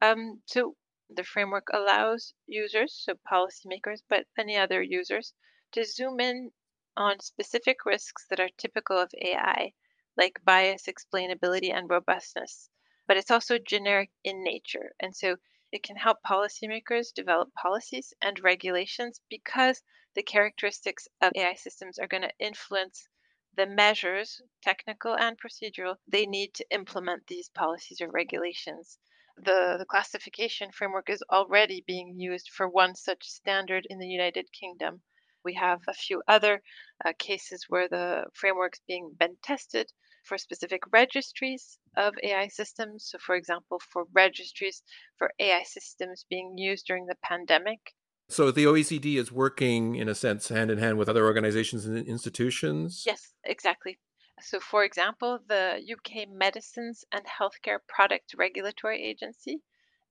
Um, 0.01 0.41
so, 0.45 0.75
the 1.09 1.23
framework 1.23 1.67
allows 1.73 2.33
users, 2.45 2.93
so 2.93 3.13
policymakers, 3.31 4.01
but 4.09 4.25
any 4.37 4.57
other 4.57 4.81
users, 4.81 5.33
to 5.71 5.85
zoom 5.85 6.19
in 6.19 6.51
on 6.97 7.19
specific 7.19 7.85
risks 7.85 8.25
that 8.29 8.39
are 8.39 8.49
typical 8.57 8.97
of 8.97 9.11
AI, 9.21 9.73
like 10.17 10.43
bias, 10.43 10.87
explainability, 10.87 11.73
and 11.73 11.89
robustness 11.89 12.69
but 13.07 13.17
it's 13.17 13.31
also 13.31 13.57
generic 13.57 14.09
in 14.23 14.43
nature. 14.43 14.93
And 14.99 15.15
so 15.15 15.35
it 15.71 15.83
can 15.83 15.95
help 15.95 16.19
policymakers 16.25 17.13
develop 17.13 17.53
policies 17.53 18.13
and 18.21 18.39
regulations 18.41 19.19
because 19.29 19.81
the 20.15 20.23
characteristics 20.23 21.07
of 21.21 21.31
AI 21.35 21.55
systems 21.55 21.99
are 21.99 22.07
going 22.07 22.23
to 22.23 22.33
influence 22.39 23.07
the 23.55 23.65
measures, 23.65 24.41
technical 24.61 25.15
and 25.15 25.39
procedural, 25.39 25.97
they 26.07 26.25
need 26.25 26.53
to 26.55 26.65
implement 26.71 27.27
these 27.27 27.49
policies 27.49 28.01
or 28.01 28.09
regulations. 28.09 28.99
The, 29.37 29.75
the 29.77 29.85
classification 29.85 30.71
framework 30.71 31.09
is 31.09 31.23
already 31.31 31.83
being 31.87 32.19
used 32.19 32.49
for 32.49 32.67
one 32.67 32.95
such 32.95 33.23
standard 33.27 33.85
in 33.89 33.99
the 33.99 34.07
United 34.07 34.51
Kingdom. 34.51 35.01
We 35.43 35.53
have 35.55 35.81
a 35.87 35.93
few 35.93 36.23
other 36.27 36.61
uh, 37.05 37.13
cases 37.17 37.65
where 37.69 37.87
the 37.87 38.25
framework's 38.33 38.81
being 38.87 39.15
been 39.17 39.37
tested 39.43 39.91
for 40.23 40.37
specific 40.37 40.81
registries 40.91 41.77
of 41.95 42.15
AI 42.23 42.47
systems. 42.47 43.05
So, 43.09 43.17
for 43.19 43.35
example, 43.35 43.79
for 43.79 44.05
registries 44.13 44.83
for 45.17 45.33
AI 45.39 45.63
systems 45.63 46.25
being 46.29 46.57
used 46.57 46.85
during 46.87 47.05
the 47.05 47.15
pandemic. 47.23 47.95
So, 48.29 48.51
the 48.51 48.65
OECD 48.65 49.17
is 49.17 49.31
working, 49.31 49.95
in 49.95 50.09
a 50.09 50.15
sense, 50.15 50.47
hand 50.49 50.71
in 50.71 50.77
hand 50.77 50.97
with 50.97 51.09
other 51.09 51.25
organizations 51.25 51.85
and 51.85 51.97
institutions? 52.07 53.03
Yes, 53.05 53.33
exactly. 53.43 53.99
So, 54.41 54.59
for 54.59 54.83
example, 54.83 55.39
the 55.47 55.79
UK 55.93 56.27
Medicines 56.27 57.05
and 57.11 57.23
Healthcare 57.25 57.79
Product 57.87 58.33
Regulatory 58.35 59.03
Agency 59.03 59.61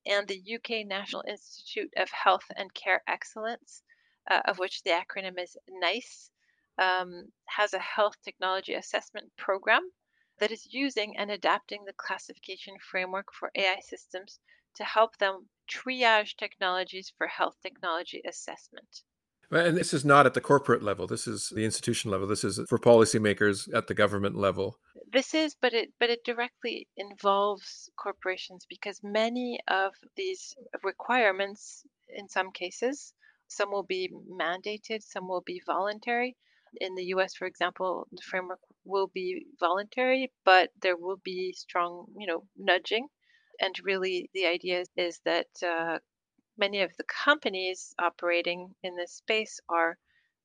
and 0.07 0.27
the 0.27 0.55
UK 0.55 0.87
National 0.87 1.25
Institute 1.29 1.93
of 1.97 2.11
Health 2.11 2.45
and 2.57 2.73
Care 2.73 3.03
Excellence, 3.07 3.83
uh, 4.31 4.41
of 4.45 4.59
which 4.59 4.83
the 4.83 4.91
acronym 4.91 5.39
is 5.39 5.57
NICE, 5.69 6.31
um, 6.79 7.33
has 7.47 7.75
a 7.75 7.79
health 7.79 8.17
technology 8.23 8.75
assessment 8.75 9.31
program 9.37 9.91
that 10.39 10.51
is 10.51 10.73
using 10.73 11.17
and 11.17 11.31
adapting 11.31 11.85
the 11.85 11.93
classification 11.93 12.75
framework 12.79 13.33
for 13.33 13.51
AI 13.55 13.81
systems 13.81 14.41
to 14.77 14.85
help 14.85 15.19
them 15.19 15.49
triage 15.71 16.37
technologies 16.37 17.13
for 17.17 17.27
health 17.27 17.57
technology 17.63 18.23
assessment. 18.29 19.03
And 19.51 19.77
this 19.77 19.93
is 19.93 20.03
not 20.03 20.25
at 20.25 20.33
the 20.33 20.41
corporate 20.41 20.83
level. 20.83 21.07
This 21.07 21.27
is 21.27 21.53
the 21.55 21.65
institution 21.65 22.11
level. 22.11 22.27
This 22.27 22.43
is 22.43 22.59
for 22.69 22.79
policymakers 22.79 23.69
at 23.75 23.87
the 23.87 23.95
government 23.95 24.35
level. 24.35 24.79
This 25.13 25.35
is, 25.35 25.55
but 25.61 25.75
it 25.75 25.93
but 26.01 26.09
it 26.09 26.25
directly 26.25 26.89
involves 26.97 27.91
corporations 27.97 28.65
because 28.67 29.01
many 29.03 29.61
of 29.69 29.93
these 30.17 30.55
requirements, 30.83 31.85
in 32.09 32.29
some 32.29 32.51
cases, 32.51 33.13
some 33.47 33.71
will 33.71 33.83
be 33.83 34.11
mandated, 34.31 35.03
some 35.03 35.29
will 35.29 35.43
be 35.43 35.61
voluntary. 35.67 36.35
In 36.81 36.95
the 36.95 37.05
U.S., 37.17 37.35
for 37.35 37.47
example, 37.47 38.09
the 38.11 38.23
framework 38.23 38.61
will 38.87 39.09
be 39.09 39.45
voluntary, 39.61 40.33
but 40.47 40.71
there 40.81 40.97
will 40.97 41.21
be 41.23 41.53
strong, 41.53 42.07
you 42.17 42.27
know, 42.27 42.47
nudging. 42.57 43.09
And 43.63 43.75
really, 43.85 44.29
the 44.35 44.47
idea 44.47 44.85
is, 44.97 45.21
that 45.25 45.47
uh, 45.65 45.99
many 46.59 46.83
of 46.83 46.91
the 46.99 47.05
companies 47.05 47.95
operating 47.99 48.75
in 48.83 48.97
this 48.97 49.13
space 49.13 49.61
are 49.69 49.97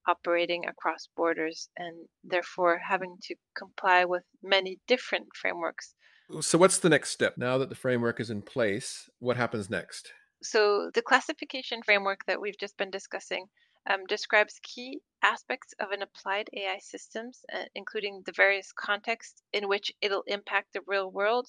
operating 0.07 0.67
across 0.67 1.09
borders 1.17 1.67
and 1.77 2.07
therefore 2.23 2.77
having 2.77 3.17
to 3.23 3.35
comply 3.57 4.05
with 4.05 4.23
many 4.41 4.79
different 4.87 5.27
frameworks. 5.35 5.95
So, 6.41 6.57
what's 6.57 6.79
the 6.79 6.89
next 6.89 7.09
step? 7.09 7.37
Now 7.37 7.57
that 7.57 7.69
the 7.69 7.75
framework 7.75 8.19
is 8.19 8.29
in 8.29 8.41
place, 8.43 9.09
what 9.19 9.35
happens 9.35 9.69
next? 9.69 10.13
So, 10.43 10.91
the 10.93 11.01
classification 11.01 11.81
framework 11.83 12.25
that 12.27 12.39
we've 12.39 12.57
just 12.57 12.77
been 12.77 12.91
discussing 12.91 13.47
um, 13.89 14.05
describes 14.07 14.59
key 14.61 14.99
aspects 15.23 15.73
of 15.79 15.91
an 15.91 16.01
applied 16.01 16.49
AI 16.53 16.79
systems, 16.79 17.45
uh, 17.53 17.63
including 17.73 18.21
the 18.25 18.33
various 18.33 18.71
contexts 18.73 19.41
in 19.53 19.67
which 19.67 19.91
it'll 20.01 20.23
impact 20.27 20.73
the 20.73 20.81
real 20.85 21.09
world, 21.09 21.47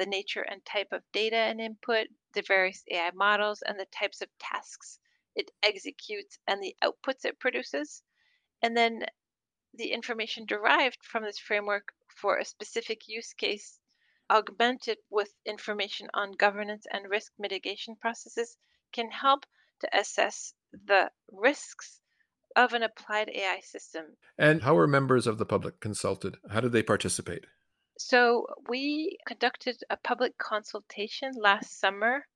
the 0.00 0.06
nature 0.06 0.40
and 0.40 0.64
type 0.64 0.88
of 0.92 1.02
data 1.12 1.36
and 1.36 1.60
input, 1.60 2.06
the 2.32 2.40
various 2.40 2.82
AI 2.90 3.10
models, 3.14 3.62
and 3.62 3.78
the 3.78 3.86
types 3.92 4.22
of 4.22 4.28
tasks 4.38 4.98
it 5.36 5.50
executes 5.62 6.38
and 6.48 6.62
the 6.62 6.74
outputs 6.82 7.26
it 7.26 7.38
produces. 7.38 8.02
And 8.62 8.74
then 8.74 9.04
the 9.74 9.92
information 9.92 10.46
derived 10.46 11.04
from 11.04 11.22
this 11.22 11.38
framework 11.38 11.92
for 12.08 12.38
a 12.38 12.46
specific 12.46 13.08
use 13.08 13.34
case, 13.34 13.78
augmented 14.30 14.96
with 15.10 15.32
information 15.44 16.08
on 16.14 16.32
governance 16.32 16.86
and 16.90 17.10
risk 17.10 17.32
mitigation 17.38 17.94
processes, 17.94 18.56
can 18.92 19.10
help 19.10 19.44
to 19.80 19.98
assess 19.98 20.54
the 20.72 21.10
risks 21.30 22.00
of 22.56 22.72
an 22.72 22.82
applied 22.82 23.28
AI 23.28 23.60
system. 23.60 24.16
And 24.38 24.62
how 24.62 24.74
were 24.74 24.86
members 24.86 25.26
of 25.26 25.36
the 25.36 25.46
public 25.46 25.78
consulted? 25.78 26.38
How 26.50 26.60
did 26.60 26.72
they 26.72 26.82
participate? 26.82 27.44
So, 28.02 28.46
we 28.66 29.18
conducted 29.26 29.84
a 29.90 29.96
public 29.98 30.38
consultation 30.38 31.32
last 31.34 31.78
summer, 31.78 32.26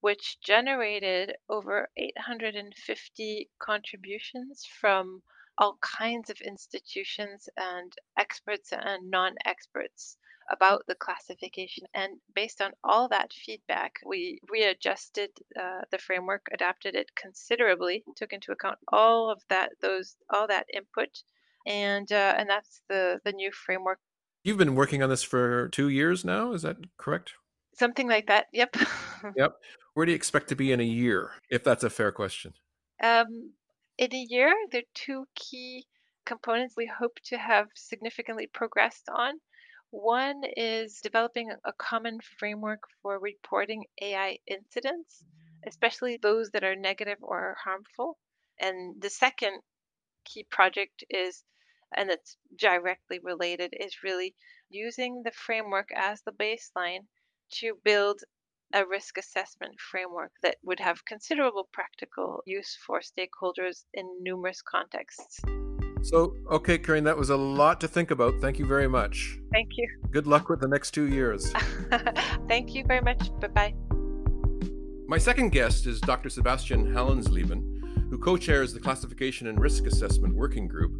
which 0.00 0.40
generated 0.40 1.36
over 1.46 1.90
850 1.94 3.50
contributions 3.58 4.64
from 4.64 5.22
all 5.58 5.76
kinds 5.82 6.30
of 6.30 6.40
institutions 6.40 7.50
and 7.58 7.94
experts 8.16 8.72
and 8.72 9.10
non 9.10 9.34
experts 9.44 10.16
about 10.50 10.86
the 10.86 10.94
classification. 10.94 11.86
And 11.92 12.18
based 12.34 12.62
on 12.62 12.72
all 12.82 13.06
that 13.08 13.34
feedback, 13.34 14.00
we 14.06 14.40
readjusted 14.48 15.32
uh, 15.54 15.82
the 15.90 15.98
framework, 15.98 16.48
adapted 16.50 16.94
it 16.94 17.14
considerably, 17.14 18.04
took 18.16 18.32
into 18.32 18.52
account 18.52 18.78
all 18.88 19.30
of 19.30 19.42
that, 19.50 19.72
those, 19.82 20.16
all 20.30 20.46
that 20.46 20.66
input, 20.72 21.22
and 21.66 22.10
uh, 22.10 22.34
and 22.38 22.48
that's 22.48 22.80
the 22.88 23.20
the 23.22 23.32
new 23.32 23.52
framework. 23.52 24.00
You've 24.42 24.58
been 24.58 24.74
working 24.74 25.02
on 25.02 25.10
this 25.10 25.22
for 25.22 25.68
two 25.68 25.88
years 25.88 26.24
now. 26.24 26.52
Is 26.52 26.62
that 26.62 26.76
correct? 26.96 27.34
Something 27.74 28.08
like 28.08 28.26
that. 28.28 28.46
Yep. 28.52 28.76
yep. 29.36 29.52
Where 29.94 30.06
do 30.06 30.12
you 30.12 30.16
expect 30.16 30.48
to 30.48 30.56
be 30.56 30.72
in 30.72 30.80
a 30.80 30.84
year, 30.84 31.32
if 31.50 31.64
that's 31.64 31.84
a 31.84 31.90
fair 31.90 32.12
question? 32.12 32.54
Um, 33.02 33.52
in 33.98 34.14
a 34.14 34.26
year, 34.28 34.54
there 34.70 34.80
are 34.80 34.94
two 34.94 35.26
key 35.34 35.86
components 36.24 36.74
we 36.76 36.86
hope 36.86 37.18
to 37.24 37.36
have 37.36 37.66
significantly 37.74 38.46
progressed 38.46 39.08
on. 39.12 39.34
One 39.90 40.42
is 40.56 41.00
developing 41.02 41.50
a 41.64 41.72
common 41.72 42.20
framework 42.38 42.80
for 43.02 43.18
reporting 43.18 43.84
AI 44.00 44.38
incidents, 44.46 45.24
especially 45.66 46.16
those 46.16 46.50
that 46.50 46.62
are 46.62 46.76
negative 46.76 47.18
or 47.20 47.56
harmful. 47.62 48.16
And 48.60 49.02
the 49.02 49.10
second 49.10 49.60
key 50.24 50.46
project 50.48 51.02
is, 51.10 51.42
and 51.96 52.10
it's 52.10 52.36
directly 52.58 53.18
related, 53.22 53.74
is 53.78 54.02
really 54.02 54.34
using 54.68 55.22
the 55.24 55.32
framework 55.32 55.88
as 55.94 56.22
the 56.22 56.32
baseline 56.32 57.06
to 57.52 57.74
build 57.84 58.20
a 58.72 58.86
risk 58.86 59.18
assessment 59.18 59.74
framework 59.80 60.30
that 60.42 60.56
would 60.62 60.78
have 60.78 61.04
considerable 61.04 61.68
practical 61.72 62.40
use 62.46 62.78
for 62.86 63.00
stakeholders 63.00 63.84
in 63.94 64.06
numerous 64.22 64.62
contexts. 64.62 65.40
So, 66.02 66.34
okay, 66.50 66.78
Karine, 66.78 67.04
that 67.04 67.16
was 67.16 67.30
a 67.30 67.36
lot 67.36 67.80
to 67.82 67.88
think 67.88 68.10
about. 68.10 68.40
Thank 68.40 68.58
you 68.58 68.66
very 68.66 68.88
much. 68.88 69.38
Thank 69.52 69.70
you. 69.76 69.88
Good 70.10 70.26
luck 70.26 70.48
with 70.48 70.60
the 70.60 70.68
next 70.68 70.92
two 70.92 71.08
years. 71.08 71.52
Thank 72.48 72.74
you 72.74 72.84
very 72.86 73.02
much. 73.02 73.30
Bye 73.40 73.48
bye. 73.48 73.74
My 75.06 75.18
second 75.18 75.50
guest 75.50 75.86
is 75.86 76.00
Dr. 76.00 76.30
Sebastian 76.30 76.94
Hallensleben, 76.94 78.08
who 78.08 78.18
co 78.18 78.36
chairs 78.36 78.72
the 78.72 78.80
Classification 78.80 79.48
and 79.48 79.60
Risk 79.60 79.84
Assessment 79.86 80.34
Working 80.36 80.68
Group 80.68 80.94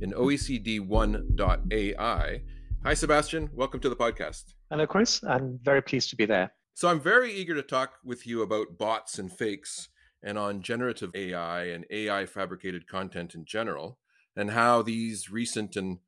in 0.00 0.12
OECD 0.12 0.80
1.ai. 0.80 2.42
Hi, 2.84 2.94
Sebastian. 2.94 3.50
Welcome 3.52 3.80
to 3.80 3.88
the 3.88 3.96
podcast. 3.96 4.54
Hello, 4.70 4.86
Chris. 4.86 5.22
I'm 5.24 5.58
very 5.62 5.82
pleased 5.82 6.10
to 6.10 6.16
be 6.16 6.26
there. 6.26 6.52
So, 6.74 6.88
I'm 6.88 7.00
very 7.00 7.32
eager 7.32 7.54
to 7.54 7.62
talk 7.62 7.94
with 8.04 8.26
you 8.26 8.42
about 8.42 8.78
bots 8.78 9.18
and 9.18 9.32
fakes 9.32 9.88
and 10.22 10.38
on 10.38 10.60
generative 10.60 11.10
AI 11.14 11.64
and 11.64 11.86
AI 11.90 12.26
fabricated 12.26 12.86
content 12.86 13.34
in 13.34 13.44
general 13.44 13.98
and 14.36 14.50
how 14.50 14.82
these 14.82 15.30
recent 15.30 15.76
and 15.76 15.98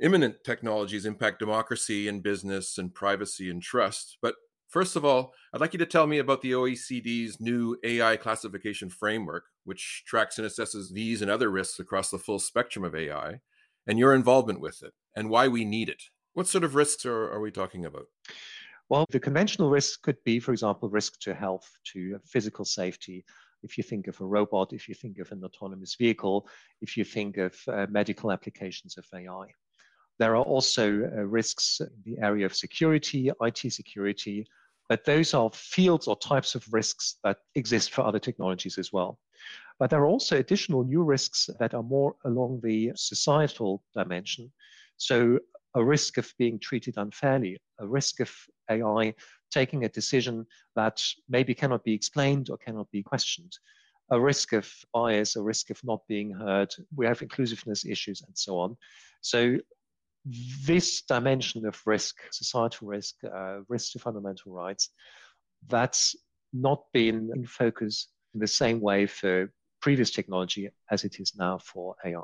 imminent 0.00 0.42
technologies 0.44 1.06
impact 1.06 1.38
democracy 1.38 2.08
and 2.08 2.22
business 2.22 2.76
and 2.76 2.94
privacy 2.94 3.48
and 3.48 3.62
trust. 3.62 4.18
But 4.20 4.34
first 4.72 4.96
of 4.96 5.04
all, 5.04 5.34
I'd 5.52 5.60
like 5.60 5.74
you 5.74 5.78
to 5.78 5.86
tell 5.86 6.06
me 6.06 6.18
about 6.18 6.40
the 6.40 6.52
OECD's 6.52 7.40
new 7.40 7.76
AI 7.84 8.16
classification 8.16 8.88
framework, 8.88 9.44
which 9.64 10.02
tracks 10.06 10.38
and 10.38 10.48
assesses 10.48 10.90
these 10.90 11.22
and 11.22 11.30
other 11.30 11.50
risks 11.50 11.78
across 11.78 12.10
the 12.10 12.18
full 12.18 12.38
spectrum 12.38 12.84
of 12.84 12.96
AI, 12.96 13.40
and 13.86 13.98
your 13.98 14.14
involvement 14.14 14.60
with 14.60 14.82
it, 14.82 14.92
and 15.14 15.28
why 15.28 15.46
we 15.46 15.64
need 15.64 15.88
it. 15.88 16.02
What 16.32 16.48
sort 16.48 16.64
of 16.64 16.74
risks 16.74 17.04
are, 17.04 17.30
are 17.30 17.40
we 17.40 17.50
talking 17.50 17.84
about? 17.84 18.06
Well, 18.88 19.06
the 19.10 19.20
conventional 19.20 19.70
risks 19.70 19.96
could 19.96 20.16
be, 20.24 20.40
for 20.40 20.52
example, 20.52 20.88
risk 20.88 21.20
to 21.20 21.34
health, 21.34 21.70
to 21.92 22.18
physical 22.24 22.64
safety, 22.64 23.24
if 23.62 23.78
you 23.78 23.84
think 23.84 24.08
of 24.08 24.20
a 24.20 24.24
robot, 24.24 24.72
if 24.72 24.88
you 24.88 24.94
think 24.94 25.18
of 25.18 25.30
an 25.32 25.44
autonomous 25.44 25.94
vehicle, 25.94 26.48
if 26.80 26.96
you 26.96 27.04
think 27.04 27.36
of 27.36 27.54
uh, 27.68 27.86
medical 27.88 28.32
applications 28.32 28.98
of 28.98 29.04
AI. 29.14 29.46
There 30.18 30.36
are 30.36 30.42
also 30.42 31.04
uh, 31.04 31.22
risks 31.22 31.80
in 31.80 31.88
the 32.04 32.22
area 32.22 32.46
of 32.46 32.54
security, 32.54 33.30
IT 33.40 33.72
security, 33.72 34.46
but 34.92 35.06
those 35.06 35.32
are 35.32 35.48
fields 35.54 36.06
or 36.06 36.18
types 36.18 36.54
of 36.54 36.70
risks 36.70 37.16
that 37.24 37.38
exist 37.54 37.94
for 37.94 38.02
other 38.02 38.18
technologies 38.18 38.76
as 38.76 38.92
well. 38.92 39.18
But 39.78 39.88
there 39.88 40.02
are 40.02 40.06
also 40.06 40.36
additional 40.36 40.84
new 40.84 41.02
risks 41.02 41.48
that 41.58 41.72
are 41.72 41.82
more 41.82 42.14
along 42.26 42.60
the 42.62 42.92
societal 42.94 43.82
dimension. 43.94 44.52
So, 44.98 45.38
a 45.74 45.82
risk 45.82 46.18
of 46.18 46.30
being 46.38 46.58
treated 46.58 46.98
unfairly, 46.98 47.58
a 47.80 47.88
risk 47.88 48.20
of 48.20 48.30
AI 48.68 49.14
taking 49.50 49.86
a 49.86 49.88
decision 49.88 50.44
that 50.76 51.02
maybe 51.26 51.54
cannot 51.54 51.84
be 51.84 51.94
explained 51.94 52.50
or 52.50 52.58
cannot 52.58 52.90
be 52.90 53.02
questioned. 53.02 53.56
A 54.10 54.20
risk 54.20 54.52
of 54.52 54.70
bias, 54.92 55.36
a 55.36 55.42
risk 55.42 55.70
of 55.70 55.80
not 55.84 56.02
being 56.06 56.32
heard. 56.32 56.70
We 56.94 57.06
have 57.06 57.22
inclusiveness 57.22 57.86
issues 57.86 58.20
and 58.20 58.36
so 58.36 58.58
on. 58.58 58.76
So 59.22 59.56
this 60.24 61.02
dimension 61.02 61.66
of 61.66 61.80
risk, 61.84 62.16
societal 62.30 62.88
risk, 62.88 63.16
uh, 63.24 63.58
risk 63.68 63.92
to 63.92 63.98
fundamental 63.98 64.52
rights, 64.52 64.90
that's 65.68 66.14
not 66.52 66.84
been 66.92 67.30
in 67.34 67.46
focus 67.46 68.08
in 68.34 68.40
the 68.40 68.46
same 68.46 68.80
way 68.80 69.06
for 69.06 69.52
previous 69.80 70.10
technology 70.10 70.70
as 70.90 71.04
it 71.04 71.18
is 71.18 71.32
now 71.36 71.58
for 71.58 71.96
AI. 72.04 72.22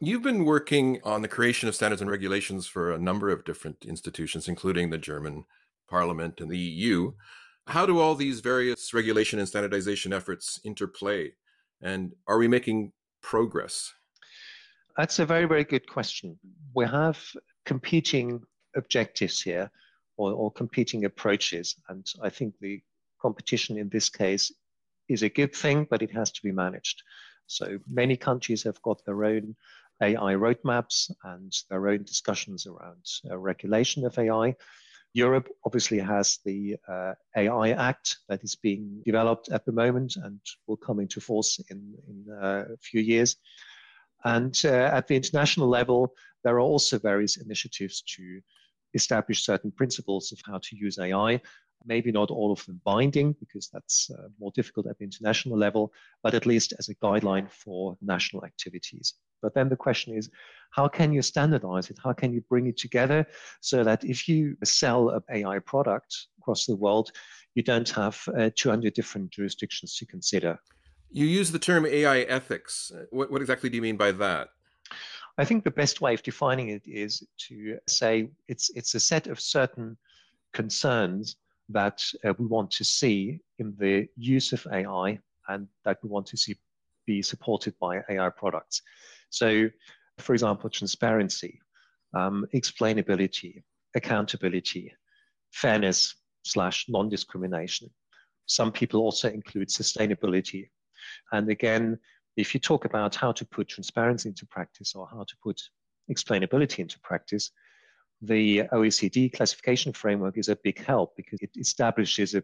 You've 0.00 0.22
been 0.22 0.44
working 0.44 1.00
on 1.04 1.22
the 1.22 1.28
creation 1.28 1.68
of 1.68 1.74
standards 1.74 2.02
and 2.02 2.10
regulations 2.10 2.66
for 2.66 2.92
a 2.92 2.98
number 2.98 3.30
of 3.30 3.44
different 3.44 3.84
institutions, 3.86 4.48
including 4.48 4.90
the 4.90 4.98
German 4.98 5.44
Parliament 5.88 6.40
and 6.40 6.50
the 6.50 6.58
EU. 6.58 7.12
How 7.66 7.86
do 7.86 7.98
all 7.98 8.14
these 8.14 8.40
various 8.40 8.92
regulation 8.92 9.38
and 9.38 9.48
standardization 9.48 10.12
efforts 10.12 10.60
interplay? 10.64 11.32
And 11.80 12.12
are 12.26 12.38
we 12.38 12.48
making 12.48 12.92
progress? 13.22 13.92
That's 14.96 15.18
a 15.18 15.26
very, 15.26 15.44
very 15.44 15.64
good 15.64 15.86
question. 15.86 16.38
We 16.74 16.86
have 16.86 17.22
competing 17.66 18.40
objectives 18.74 19.42
here 19.42 19.70
or, 20.16 20.32
or 20.32 20.50
competing 20.50 21.04
approaches. 21.04 21.74
And 21.88 22.06
I 22.22 22.30
think 22.30 22.54
the 22.60 22.80
competition 23.20 23.76
in 23.76 23.90
this 23.90 24.08
case 24.08 24.50
is 25.08 25.22
a 25.22 25.28
good 25.28 25.54
thing, 25.54 25.86
but 25.90 26.02
it 26.02 26.10
has 26.12 26.32
to 26.32 26.42
be 26.42 26.52
managed. 26.52 27.02
So 27.46 27.78
many 27.86 28.16
countries 28.16 28.62
have 28.62 28.80
got 28.82 29.04
their 29.04 29.24
own 29.24 29.54
AI 30.02 30.34
roadmaps 30.34 31.10
and 31.24 31.52
their 31.70 31.88
own 31.88 32.02
discussions 32.04 32.66
around 32.66 33.04
uh, 33.30 33.36
regulation 33.38 34.04
of 34.04 34.18
AI. 34.18 34.54
Europe 35.12 35.48
obviously 35.64 35.98
has 35.98 36.38
the 36.44 36.76
uh, 36.88 37.14
AI 37.36 37.70
Act 37.70 38.18
that 38.28 38.42
is 38.44 38.54
being 38.56 39.02
developed 39.04 39.50
at 39.50 39.64
the 39.64 39.72
moment 39.72 40.16
and 40.16 40.40
will 40.66 40.76
come 40.76 41.00
into 41.00 41.20
force 41.20 41.60
in, 41.70 41.94
in 42.08 42.32
uh, 42.32 42.64
a 42.72 42.76
few 42.78 43.00
years. 43.00 43.36
And 44.26 44.54
uh, 44.64 44.90
at 44.98 45.06
the 45.06 45.16
international 45.16 45.68
level, 45.68 46.12
there 46.44 46.56
are 46.56 46.60
also 46.60 46.98
various 46.98 47.38
initiatives 47.38 48.02
to 48.16 48.40
establish 48.92 49.44
certain 49.44 49.70
principles 49.70 50.32
of 50.32 50.38
how 50.44 50.58
to 50.58 50.76
use 50.76 50.98
AI 50.98 51.40
maybe 51.86 52.12
not 52.12 52.30
all 52.30 52.52
of 52.52 52.64
them 52.66 52.80
binding 52.84 53.34
because 53.38 53.68
that's 53.72 54.10
uh, 54.10 54.28
more 54.38 54.50
difficult 54.54 54.86
at 54.86 54.98
the 54.98 55.04
international 55.04 55.56
level, 55.58 55.92
but 56.22 56.34
at 56.34 56.46
least 56.46 56.72
as 56.78 56.88
a 56.88 56.94
guideline 56.96 57.50
for 57.50 57.96
national 58.02 58.44
activities. 58.44 59.14
But 59.42 59.54
then 59.54 59.68
the 59.68 59.76
question 59.76 60.16
is, 60.16 60.30
how 60.70 60.88
can 60.88 61.12
you 61.12 61.22
standardize 61.22 61.90
it? 61.90 61.98
How 62.02 62.12
can 62.12 62.32
you 62.32 62.42
bring 62.48 62.66
it 62.66 62.76
together 62.76 63.26
so 63.60 63.84
that 63.84 64.04
if 64.04 64.28
you 64.28 64.56
sell 64.64 65.10
an 65.10 65.22
AI 65.30 65.58
product 65.60 66.26
across 66.38 66.66
the 66.66 66.76
world, 66.76 67.12
you 67.54 67.62
don't 67.62 67.88
have 67.90 68.20
uh, 68.36 68.50
200 68.54 68.94
different 68.94 69.30
jurisdictions 69.30 69.96
to 69.96 70.06
consider? 70.06 70.58
You 71.10 71.26
use 71.26 71.50
the 71.50 71.58
term 71.58 71.86
AI 71.86 72.20
ethics. 72.20 72.92
What, 73.10 73.30
what 73.30 73.40
exactly 73.40 73.70
do 73.70 73.76
you 73.76 73.82
mean 73.82 73.96
by 73.96 74.12
that? 74.12 74.48
I 75.38 75.44
think 75.44 75.64
the 75.64 75.70
best 75.70 76.00
way 76.00 76.14
of 76.14 76.22
defining 76.22 76.70
it 76.70 76.82
is 76.86 77.22
to 77.48 77.78
say 77.86 78.28
it's 78.48 78.70
it's 78.74 78.94
a 78.94 79.00
set 79.00 79.26
of 79.26 79.38
certain 79.38 79.96
concerns 80.52 81.36
that 81.68 82.02
uh, 82.24 82.32
we 82.38 82.46
want 82.46 82.70
to 82.70 82.84
see 82.84 83.40
in 83.58 83.74
the 83.78 84.08
use 84.16 84.52
of 84.52 84.66
AI 84.72 85.18
and 85.48 85.68
that 85.84 85.98
we 86.02 86.08
want 86.08 86.26
to 86.26 86.36
see 86.36 86.56
be 87.06 87.22
supported 87.22 87.74
by 87.78 88.02
AI 88.10 88.28
products. 88.30 88.82
So, 89.30 89.68
for 90.18 90.32
example, 90.32 90.68
transparency, 90.68 91.60
um, 92.14 92.46
explainability, 92.54 93.62
accountability, 93.94 94.92
fairness 95.52 96.14
slash 96.42 96.86
non-discrimination. 96.88 97.90
Some 98.46 98.72
people 98.72 99.00
also 99.00 99.28
include 99.28 99.68
sustainability. 99.68 100.68
And 101.32 101.48
again, 101.50 101.98
if 102.36 102.54
you 102.54 102.60
talk 102.60 102.84
about 102.84 103.14
how 103.14 103.32
to 103.32 103.44
put 103.44 103.68
transparency 103.68 104.28
into 104.28 104.46
practice 104.46 104.94
or 104.94 105.08
how 105.10 105.24
to 105.24 105.34
put 105.42 105.60
explainability 106.10 106.80
into 106.80 106.98
practice, 107.00 107.50
the 108.22 108.62
OECD 108.72 109.32
classification 109.32 109.92
framework 109.92 110.38
is 110.38 110.48
a 110.48 110.56
big 110.56 110.84
help 110.84 111.16
because 111.16 111.40
it 111.42 111.50
establishes 111.56 112.34
a, 112.34 112.42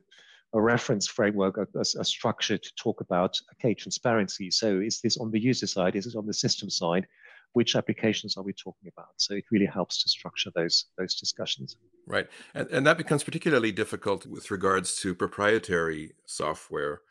a 0.53 0.61
reference 0.61 1.07
framework, 1.07 1.57
a, 1.57 1.67
a, 1.81 2.05
structure 2.05 2.59
to 2.59 2.75
talk 2.77 3.01
about, 3.01 3.39
okay, 3.55 3.75
transparency. 3.75 4.51
So 4.51 4.81
is 4.81 5.01
this 5.01 5.17
on 5.17 5.31
the 5.31 5.41
user 5.41 5.67
side? 5.67 5.97
Is 5.97 6.07
it 6.07 6.17
on 6.17 6.27
the 6.27 6.35
system 6.35 6.69
side? 6.69 7.07
Which 7.55 7.77
applications 7.77 8.37
are 8.37 8.45
we 8.45 8.53
talking 8.53 8.91
about? 8.95 9.13
So 9.17 9.35
it 9.35 9.45
really 9.51 9.67
helps 9.67 10.03
to 10.03 10.09
structure 10.09 10.51
those 10.55 10.87
those 10.97 11.15
discussions. 11.15 11.77
Right, 12.07 12.27
and, 12.55 12.67
and 12.69 12.87
that 12.87 12.97
becomes 12.97 13.25
particularly 13.25 13.73
difficult 13.73 14.25
with 14.27 14.51
regards 14.51 14.97
to 15.01 15.15
proprietary 15.15 16.13
software 16.25 17.03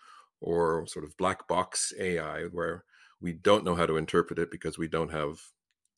or 0.42 0.86
sort 0.88 1.06
of 1.06 1.16
black 1.18 1.48
box 1.48 1.94
AI, 2.00 2.44
where 2.46 2.84
we 3.22 3.34
don't 3.34 3.64
know 3.64 3.76
how 3.76 3.86
to 3.86 3.98
interpret 3.98 4.40
it 4.40 4.52
because 4.52 4.78
we 4.78 4.88
don't 4.88 5.12
have 5.12 5.40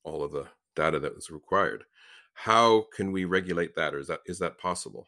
all 0.04 0.24
of 0.24 0.32
the 0.32 0.48
data 0.76 1.00
that 1.00 1.14
is 1.18 1.32
required. 1.32 1.86
How 2.34 2.86
can 2.96 3.12
we 3.12 3.26
regulate 3.26 3.76
that, 3.76 3.94
or 3.94 4.00
is 4.00 4.08
that 4.08 4.20
is 4.26 4.40
that 4.40 4.58
possible? 4.58 5.08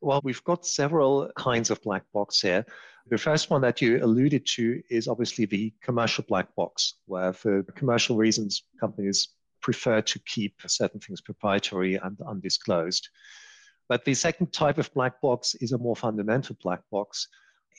Well, 0.00 0.20
we've 0.22 0.44
got 0.44 0.64
several 0.64 1.30
kinds 1.36 1.70
of 1.70 1.82
black 1.82 2.04
box 2.12 2.40
here. 2.40 2.64
The 3.10 3.18
first 3.18 3.50
one 3.50 3.62
that 3.62 3.80
you 3.80 4.04
alluded 4.04 4.46
to 4.46 4.80
is 4.90 5.08
obviously 5.08 5.46
the 5.46 5.72
commercial 5.82 6.24
black 6.28 6.54
box, 6.54 6.94
where 7.06 7.32
for 7.32 7.62
commercial 7.74 8.16
reasons, 8.16 8.62
companies 8.78 9.28
prefer 9.60 10.00
to 10.02 10.18
keep 10.20 10.54
certain 10.66 11.00
things 11.00 11.20
proprietary 11.20 11.96
and 11.96 12.16
undisclosed. 12.20 13.08
But 13.88 14.04
the 14.04 14.14
second 14.14 14.52
type 14.52 14.78
of 14.78 14.92
black 14.92 15.20
box 15.20 15.54
is 15.56 15.72
a 15.72 15.78
more 15.78 15.96
fundamental 15.96 16.56
black 16.62 16.80
box 16.92 17.26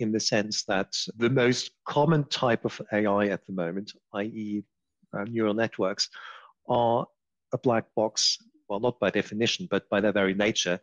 in 0.01 0.11
the 0.11 0.19
sense 0.19 0.63
that 0.65 0.95
the 1.17 1.29
most 1.29 1.71
common 1.85 2.23
type 2.25 2.65
of 2.65 2.81
AI 2.93 3.27
at 3.27 3.45
the 3.45 3.53
moment, 3.53 3.93
i.e., 4.13 4.63
uh, 5.13 5.23
neural 5.25 5.53
networks, 5.53 6.09
are 6.67 7.05
a 7.53 7.57
black 7.57 7.85
box, 7.95 8.37
well, 8.67 8.79
not 8.79 8.99
by 8.99 9.09
definition, 9.09 9.67
but 9.69 9.89
by 9.89 9.99
their 9.99 10.11
very 10.11 10.33
nature, 10.33 10.79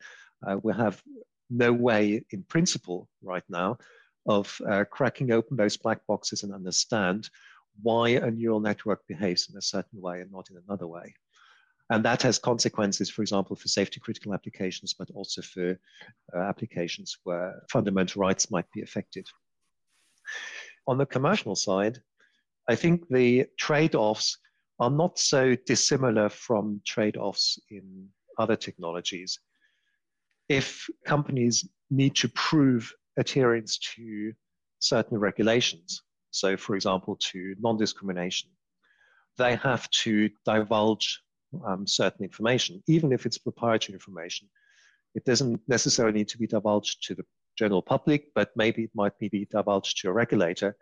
uh, 0.47 0.57
we 0.63 0.73
have 0.75 1.03
no 1.51 1.73
way 1.73 2.25
in 2.31 2.43
principle 2.45 3.09
right 3.23 3.45
now 3.49 3.79
of 4.27 4.61
uh, 4.69 4.85
cracking 4.91 5.31
open 5.31 5.57
those 5.57 5.77
black 5.77 6.01
boxes 6.07 6.43
and 6.43 6.53
understand 6.53 7.31
why 7.83 8.11
a 8.11 8.31
neural 8.31 8.61
network 8.61 9.07
behaves 9.07 9.49
in 9.51 9.57
a 9.57 9.63
certain 9.63 10.01
way 10.01 10.21
and 10.21 10.33
not 10.33 10.51
in 10.51 10.57
another 10.67 10.87
way. 10.87 11.15
And 11.91 12.05
that 12.05 12.23
has 12.23 12.39
consequences, 12.39 13.09
for 13.11 13.23
example, 13.23 13.55
for 13.55 13.69
safety 13.69 14.01
critical 14.01 14.35
applications, 14.35 14.95
but 14.95 15.09
also 15.15 15.41
for 15.43 15.79
uh, 16.35 16.39
applications 16.39 17.17
where 17.23 17.63
fundamental 17.71 18.21
rights 18.21 18.51
might 18.51 18.71
be 18.73 18.83
affected. 18.83 19.27
On 20.89 20.99
the 20.99 21.07
commercial 21.07 21.55
side, 21.55 21.99
I 22.69 22.75
think 22.75 23.07
the 23.09 23.47
trade 23.59 23.95
offs 23.95 24.37
are 24.81 24.91
not 24.91 25.19
so 25.19 25.57
dissimilar 25.67 26.29
from 26.29 26.81
trade 26.85 27.17
offs 27.17 27.59
in 27.71 28.09
other 28.39 28.57
technologies. 28.57 29.39
If 30.49 30.89
companies 31.07 31.69
need 31.91 32.17
to 32.17 32.29
prove 32.31 32.93
adherence 33.17 33.79
to 33.97 34.33
certain 34.81 35.19
regulations, 35.19 36.03
so 36.31 36.57
for 36.57 36.75
example, 36.75 37.17
to 37.31 37.55
non 37.61 37.77
discrimination, 37.77 38.51
they 39.39 39.57
have 39.57 39.89
to 39.91 40.29
divulge 40.45 41.23
um, 41.65 41.87
certain 41.87 42.25
information, 42.25 42.83
even 42.87 43.13
if 43.13 43.27
it's 43.27 43.39
proprietary 43.39 43.95
information. 43.95 44.49
It 45.15 45.25
doesn't 45.25 45.61
necessarily 45.67 46.19
need 46.19 46.29
to 46.29 46.39
be 46.39 46.47
divulged 46.47 47.03
to 47.05 47.15
the 47.15 47.25
general 47.57 47.83
public, 47.83 48.29
but 48.35 48.51
maybe 48.55 48.85
it 48.85 48.91
might 48.95 49.19
be 49.19 49.47
divulged 49.51 49.99
to 50.03 50.11
a 50.11 50.13
regulator 50.13 50.77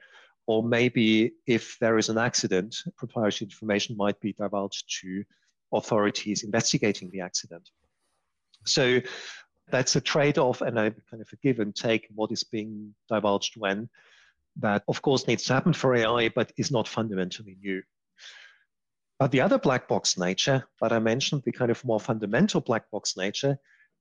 or 0.46 0.62
maybe 0.62 1.32
if 1.46 1.78
there 1.80 1.98
is 1.98 2.08
an 2.08 2.18
accident, 2.18 2.76
proprietary 2.96 3.46
information 3.46 3.96
might 3.96 4.20
be 4.20 4.32
divulged 4.32 4.84
to 5.00 5.24
authorities 5.72 6.44
investigating 6.44 7.10
the 7.10 7.20
accident. 7.20 7.68
So 8.66 9.00
that's 9.68 9.96
a 9.96 10.00
trade-off 10.00 10.60
and 10.60 10.78
a 10.78 10.90
kind 11.10 11.22
of 11.22 11.28
a 11.32 11.36
give 11.36 11.60
and 11.60 11.74
take 11.74 12.08
what 12.14 12.30
is 12.30 12.44
being 12.44 12.94
divulged 13.08 13.54
when. 13.56 13.88
That 14.58 14.84
of 14.86 15.02
course 15.02 15.26
needs 15.26 15.44
to 15.44 15.54
happen 15.54 15.72
for 15.72 15.94
AI, 15.94 16.28
but 16.28 16.52
is 16.56 16.70
not 16.70 16.86
fundamentally 16.86 17.56
new. 17.60 17.82
But 19.18 19.30
the 19.30 19.40
other 19.40 19.58
black 19.58 19.88
box 19.88 20.18
nature 20.18 20.66
that 20.80 20.92
I 20.92 20.98
mentioned, 20.98 21.42
the 21.44 21.52
kind 21.52 21.70
of 21.70 21.84
more 21.84 22.00
fundamental 22.00 22.60
black 22.60 22.90
box 22.90 23.16
nature, 23.16 23.56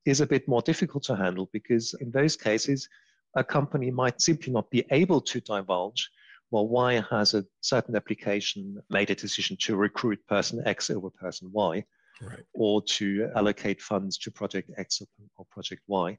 is 0.06 0.22
a 0.22 0.28
bit 0.28 0.48
more 0.48 0.62
difficult 0.62 1.04
to 1.04 1.16
handle 1.16 1.50
because 1.54 1.94
in 2.02 2.12
those 2.12 2.36
cases, 2.36 2.90
a 3.36 3.44
company 3.44 3.90
might 3.92 4.22
simply 4.22 4.52
not 4.52 4.70
be 4.70 4.86
able 4.92 5.22
to 5.22 5.40
divulge 5.40 6.10
well, 6.54 6.68
why 6.68 7.02
has 7.10 7.34
a 7.34 7.44
certain 7.62 7.96
application 7.96 8.80
made 8.92 9.10
a 9.10 9.16
decision 9.16 9.58
to 9.62 9.76
recruit 9.76 10.20
person 10.28 10.62
X 10.68 10.92
over 10.92 11.10
person 11.10 11.50
Y, 11.52 11.84
right. 12.22 12.44
or 12.54 12.84
to 12.84 13.28
allocate 13.36 13.82
funds 13.82 14.20
to 14.20 14.30
project 14.30 14.70
X 14.78 15.02
or 15.36 15.46
project 15.50 15.82
Y? 15.88 16.16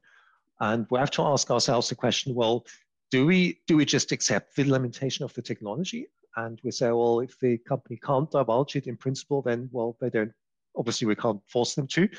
And 0.59 0.85
we 0.91 0.99
have 0.99 1.11
to 1.11 1.21
ask 1.21 1.49
ourselves 1.49 1.87
the 1.87 1.95
question: 1.95 2.35
Well, 2.35 2.65
do 3.11 3.25
we 3.25 3.61
do 3.65 3.77
we 3.77 3.85
just 3.85 4.11
accept 4.11 4.57
the 4.57 4.65
limitation 4.65 5.23
of 5.23 5.33
the 5.35 5.41
technology, 5.41 6.07
and 6.35 6.59
we 6.63 6.71
say, 6.71 6.91
well, 6.91 7.19
if 7.19 7.39
the 7.39 7.57
company 7.59 7.99
can't 8.03 8.29
divulge 8.29 8.75
it 8.75 8.87
in 8.87 8.97
principle, 8.97 9.41
then 9.41 9.69
well, 9.71 9.97
they 10.01 10.09
don't. 10.09 10.31
Obviously, 10.77 11.07
we 11.07 11.15
can't 11.15 11.41
force 11.47 11.75
them 11.75 11.87
to. 11.87 12.09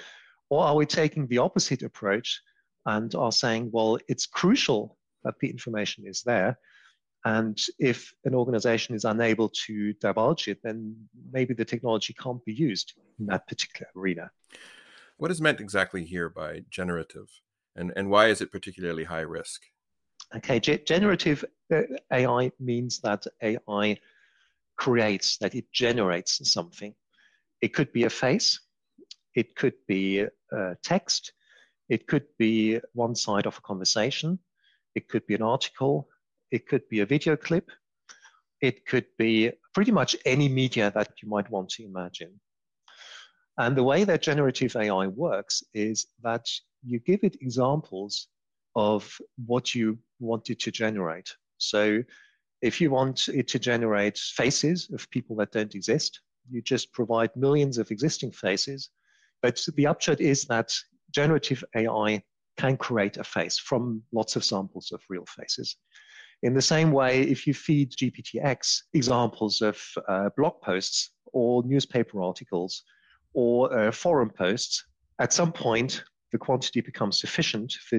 Or 0.48 0.64
are 0.64 0.76
we 0.76 0.86
taking 0.86 1.26
the 1.26 1.38
opposite 1.38 1.82
approach 1.82 2.40
and 2.86 3.14
are 3.14 3.32
saying, 3.32 3.70
well, 3.72 3.98
it's 4.08 4.26
crucial 4.26 4.96
that 5.24 5.34
the 5.40 5.50
information 5.50 6.06
is 6.06 6.22
there. 6.22 6.58
And 7.24 7.60
if 7.80 8.12
an 8.24 8.34
organization 8.34 8.94
is 8.94 9.04
unable 9.04 9.50
to 9.66 9.92
divulge 9.94 10.46
it, 10.46 10.58
then 10.62 10.96
maybe 11.32 11.52
the 11.52 11.64
technology 11.64 12.14
can't 12.14 12.44
be 12.44 12.54
used 12.54 12.94
in 13.18 13.26
that 13.26 13.48
particular 13.48 13.90
arena. 13.96 14.30
What 15.16 15.32
is 15.32 15.40
meant 15.40 15.60
exactly 15.60 16.04
here 16.04 16.28
by 16.28 16.62
generative, 16.70 17.28
and, 17.74 17.92
and 17.96 18.10
why 18.10 18.28
is 18.28 18.40
it 18.40 18.52
particularly 18.52 19.04
high 19.04 19.22
risk? 19.22 19.62
Okay, 20.34 20.58
G- 20.60 20.78
generative 20.78 21.44
uh, 21.72 21.82
AI 22.12 22.50
means 22.58 23.00
that 23.00 23.26
AI 23.42 23.98
creates, 24.76 25.38
that 25.38 25.54
it 25.54 25.70
generates 25.72 26.50
something. 26.50 26.94
It 27.62 27.72
could 27.74 27.92
be 27.92 28.04
a 28.04 28.10
face, 28.10 28.60
it 29.34 29.54
could 29.56 29.74
be 29.86 30.26
uh, 30.52 30.74
text, 30.82 31.32
it 31.88 32.06
could 32.06 32.26
be 32.38 32.80
one 32.92 33.14
side 33.14 33.46
of 33.46 33.56
a 33.56 33.62
conversation, 33.62 34.38
it 34.94 35.08
could 35.08 35.26
be 35.26 35.34
an 35.34 35.42
article, 35.42 36.08
it 36.50 36.66
could 36.66 36.88
be 36.88 37.00
a 37.00 37.06
video 37.06 37.36
clip, 37.36 37.70
it 38.60 38.86
could 38.86 39.06
be 39.18 39.52
pretty 39.74 39.92
much 39.92 40.16
any 40.24 40.48
media 40.48 40.90
that 40.94 41.12
you 41.22 41.28
might 41.28 41.50
want 41.50 41.68
to 41.70 41.84
imagine. 41.84 42.40
And 43.58 43.76
the 43.76 43.84
way 43.84 44.04
that 44.04 44.22
generative 44.22 44.76
AI 44.76 45.06
works 45.06 45.62
is 45.72 46.06
that 46.22 46.46
you 46.84 46.98
give 46.98 47.20
it 47.22 47.36
examples 47.40 48.28
of 48.74 49.16
what 49.46 49.74
you 49.74 49.98
want 50.18 50.50
it 50.50 50.60
to 50.60 50.70
generate. 50.70 51.34
So 51.58 52.02
if 52.62 52.80
you 52.80 52.90
want 52.90 53.28
it 53.28 53.48
to 53.48 53.58
generate 53.58 54.18
faces 54.18 54.90
of 54.92 55.10
people 55.10 55.36
that 55.36 55.52
don't 55.52 55.74
exist, 55.74 56.20
you 56.50 56.62
just 56.62 56.92
provide 56.92 57.30
millions 57.36 57.78
of 57.78 57.90
existing 57.90 58.32
faces. 58.32 58.90
But 59.42 59.64
the 59.76 59.86
upshot 59.86 60.20
is 60.20 60.44
that 60.44 60.72
generative 61.10 61.62
AI 61.74 62.22
can 62.56 62.76
create 62.76 63.16
a 63.18 63.24
face 63.24 63.58
from 63.58 64.02
lots 64.12 64.36
of 64.36 64.44
samples 64.44 64.90
of 64.92 65.00
real 65.08 65.26
faces. 65.26 65.76
In 66.42 66.54
the 66.54 66.62
same 66.62 66.92
way, 66.92 67.22
if 67.22 67.46
you 67.46 67.54
feed 67.54 67.92
GPTX 67.92 68.82
examples 68.94 69.62
of 69.62 69.80
uh, 70.08 70.30
blog 70.36 70.60
posts 70.62 71.10
or 71.32 71.62
newspaper 71.64 72.22
articles 72.22 72.82
or 73.34 73.72
uh, 73.76 73.92
forum 73.92 74.30
posts, 74.30 74.84
at 75.18 75.32
some 75.32 75.52
point 75.52 76.04
the 76.32 76.38
quantity 76.38 76.80
becomes 76.80 77.20
sufficient 77.20 77.72
for 77.72 77.98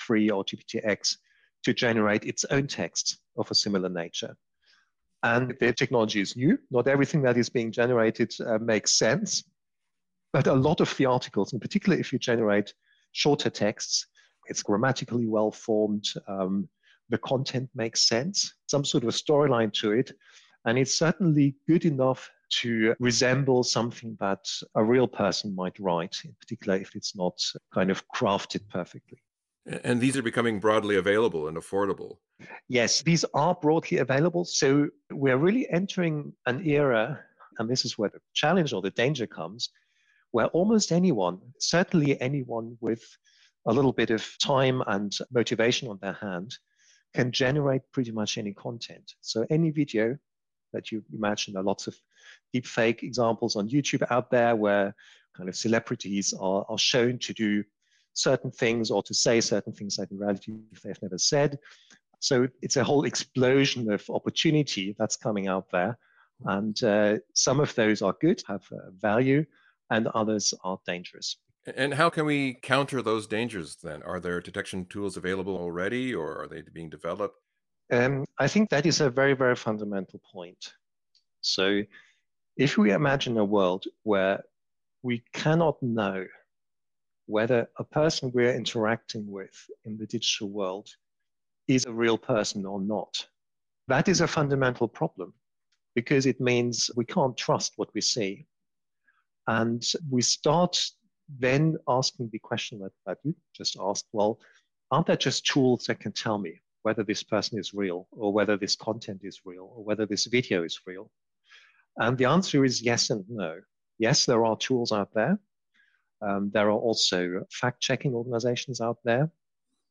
GPT-3 0.00 0.36
or 0.36 0.44
GPT-X 0.44 1.18
to 1.64 1.74
generate 1.74 2.24
its 2.24 2.44
own 2.46 2.66
text 2.66 3.18
of 3.36 3.50
a 3.50 3.54
similar 3.54 3.88
nature. 3.88 4.36
And 5.22 5.54
the 5.60 5.72
technology 5.72 6.20
is 6.20 6.36
new. 6.36 6.58
Not 6.70 6.88
everything 6.88 7.22
that 7.22 7.36
is 7.36 7.50
being 7.50 7.72
generated 7.72 8.32
uh, 8.46 8.58
makes 8.58 8.98
sense, 8.98 9.44
but 10.32 10.46
a 10.46 10.54
lot 10.54 10.80
of 10.80 10.96
the 10.96 11.06
articles, 11.06 11.52
in 11.52 11.60
particular 11.60 11.98
if 11.98 12.12
you 12.12 12.18
generate 12.18 12.72
shorter 13.12 13.50
texts, 13.50 14.06
it's 14.46 14.62
grammatically 14.62 15.26
well 15.26 15.50
formed. 15.50 16.06
Um, 16.26 16.68
the 17.10 17.18
content 17.18 17.68
makes 17.74 18.08
sense, 18.08 18.54
some 18.66 18.84
sort 18.84 19.02
of 19.02 19.08
a 19.08 19.12
storyline 19.12 19.72
to 19.74 19.92
it, 19.92 20.12
and 20.64 20.78
it's 20.78 20.96
certainly 20.96 21.56
good 21.66 21.84
enough 21.84 22.30
to 22.50 22.94
resemble 22.98 23.62
something 23.62 24.16
that 24.20 24.44
a 24.74 24.84
real 24.84 25.06
person 25.06 25.54
might 25.54 25.78
write, 25.78 26.16
in 26.24 26.34
particular 26.40 26.76
if 26.76 26.94
it's 26.94 27.16
not 27.16 27.38
kind 27.72 27.90
of 27.90 28.04
crafted 28.14 28.68
perfectly. 28.68 29.22
And 29.66 30.00
these 30.00 30.16
are 30.16 30.22
becoming 30.22 30.58
broadly 30.58 30.96
available 30.96 31.48
and 31.48 31.56
affordable. 31.56 32.18
Yes, 32.68 33.02
these 33.02 33.24
are 33.34 33.54
broadly 33.54 33.98
available. 33.98 34.44
So 34.44 34.88
we're 35.10 35.36
really 35.36 35.68
entering 35.70 36.32
an 36.46 36.66
era, 36.66 37.20
and 37.58 37.68
this 37.68 37.84
is 37.84 37.98
where 37.98 38.08
the 38.08 38.20
challenge 38.34 38.72
or 38.72 38.80
the 38.80 38.90
danger 38.90 39.26
comes, 39.26 39.68
where 40.30 40.46
almost 40.48 40.92
anyone, 40.92 41.40
certainly 41.58 42.20
anyone 42.20 42.78
with 42.80 43.02
a 43.66 43.72
little 43.72 43.92
bit 43.92 44.10
of 44.10 44.26
time 44.42 44.82
and 44.86 45.12
motivation 45.30 45.88
on 45.88 45.98
their 46.00 46.14
hand, 46.14 46.56
can 47.12 47.30
generate 47.30 47.82
pretty 47.92 48.12
much 48.12 48.38
any 48.38 48.54
content. 48.54 49.12
So 49.20 49.44
any 49.50 49.70
video 49.70 50.16
that 50.72 50.90
you 50.90 51.04
imagine, 51.12 51.52
there 51.52 51.62
are 51.62 51.66
lots 51.66 51.86
of 51.86 51.96
deepfake 52.54 53.02
examples 53.02 53.56
on 53.56 53.68
YouTube 53.68 54.06
out 54.10 54.30
there 54.30 54.56
where 54.56 54.94
kind 55.36 55.48
of 55.48 55.56
celebrities 55.56 56.32
are, 56.40 56.64
are 56.68 56.78
shown 56.78 57.18
to 57.18 57.34
do 57.34 57.64
certain 58.20 58.50
things 58.50 58.90
or 58.90 59.02
to 59.02 59.14
say 59.14 59.40
certain 59.40 59.72
things 59.72 59.96
that 59.96 60.10
in 60.10 60.18
reality 60.18 60.52
they've 60.82 61.02
never 61.02 61.18
said. 61.18 61.58
So 62.20 62.46
it's 62.62 62.76
a 62.76 62.84
whole 62.84 63.04
explosion 63.04 63.90
of 63.90 64.08
opportunity 64.10 64.94
that's 64.98 65.16
coming 65.16 65.48
out 65.48 65.70
there. 65.72 65.98
And 66.44 66.82
uh, 66.84 67.18
some 67.34 67.60
of 67.60 67.74
those 67.74 68.02
are 68.02 68.14
good, 68.20 68.42
have 68.46 68.64
uh, 68.72 68.90
value, 68.98 69.44
and 69.90 70.06
others 70.08 70.54
are 70.64 70.78
dangerous. 70.86 71.36
And 71.76 71.92
how 71.92 72.08
can 72.08 72.24
we 72.24 72.54
counter 72.62 73.02
those 73.02 73.26
dangers 73.26 73.76
then? 73.76 74.02
Are 74.02 74.20
there 74.20 74.40
detection 74.40 74.86
tools 74.86 75.16
available 75.16 75.56
already 75.56 76.14
or 76.14 76.42
are 76.42 76.48
they 76.48 76.62
being 76.62 76.88
developed? 76.88 77.36
Um, 77.92 78.24
I 78.38 78.48
think 78.48 78.70
that 78.70 78.86
is 78.86 79.00
a 79.00 79.10
very, 79.10 79.34
very 79.34 79.56
fundamental 79.56 80.20
point. 80.32 80.72
So, 81.42 81.82
if 82.56 82.78
we 82.78 82.92
imagine 82.92 83.36
a 83.38 83.44
world 83.44 83.84
where 84.04 84.42
we 85.02 85.22
cannot 85.32 85.82
know 85.82 86.26
whether 87.30 87.68
a 87.78 87.84
person 87.84 88.30
we're 88.34 88.54
interacting 88.54 89.30
with 89.30 89.54
in 89.84 89.96
the 89.96 90.06
digital 90.06 90.48
world 90.48 90.88
is 91.68 91.86
a 91.86 91.92
real 91.92 92.18
person 92.18 92.66
or 92.66 92.80
not, 92.80 93.26
that 93.88 94.08
is 94.08 94.20
a 94.20 94.26
fundamental 94.26 94.88
problem 94.88 95.32
because 95.94 96.26
it 96.26 96.40
means 96.40 96.90
we 96.96 97.04
can't 97.04 97.36
trust 97.36 97.72
what 97.76 97.88
we 97.94 98.00
see. 98.00 98.46
And 99.46 99.84
we 100.10 100.22
start 100.22 100.78
then 101.38 101.76
asking 101.88 102.30
the 102.32 102.38
question 102.38 102.80
that, 102.80 102.92
that 103.06 103.18
you 103.24 103.34
just 103.54 103.76
asked 103.80 104.06
well, 104.12 104.38
aren't 104.90 105.06
there 105.06 105.16
just 105.16 105.46
tools 105.46 105.84
that 105.84 106.00
can 106.00 106.12
tell 106.12 106.38
me 106.38 106.60
whether 106.82 107.04
this 107.04 107.22
person 107.22 107.58
is 107.58 107.74
real 107.74 108.08
or 108.10 108.32
whether 108.32 108.56
this 108.56 108.76
content 108.76 109.20
is 109.22 109.40
real 109.44 109.72
or 109.74 109.84
whether 109.84 110.06
this 110.06 110.26
video 110.26 110.64
is 110.64 110.80
real? 110.86 111.10
And 111.96 112.16
the 112.18 112.24
answer 112.24 112.64
is 112.64 112.82
yes 112.82 113.10
and 113.10 113.24
no. 113.28 113.60
Yes, 113.98 114.26
there 114.26 114.44
are 114.44 114.56
tools 114.56 114.92
out 114.92 115.12
there. 115.14 115.38
Um, 116.22 116.50
there 116.52 116.68
are 116.68 116.78
also 116.78 117.44
fact 117.50 117.80
checking 117.80 118.14
organizations 118.14 118.80
out 118.80 118.98
there, 119.04 119.30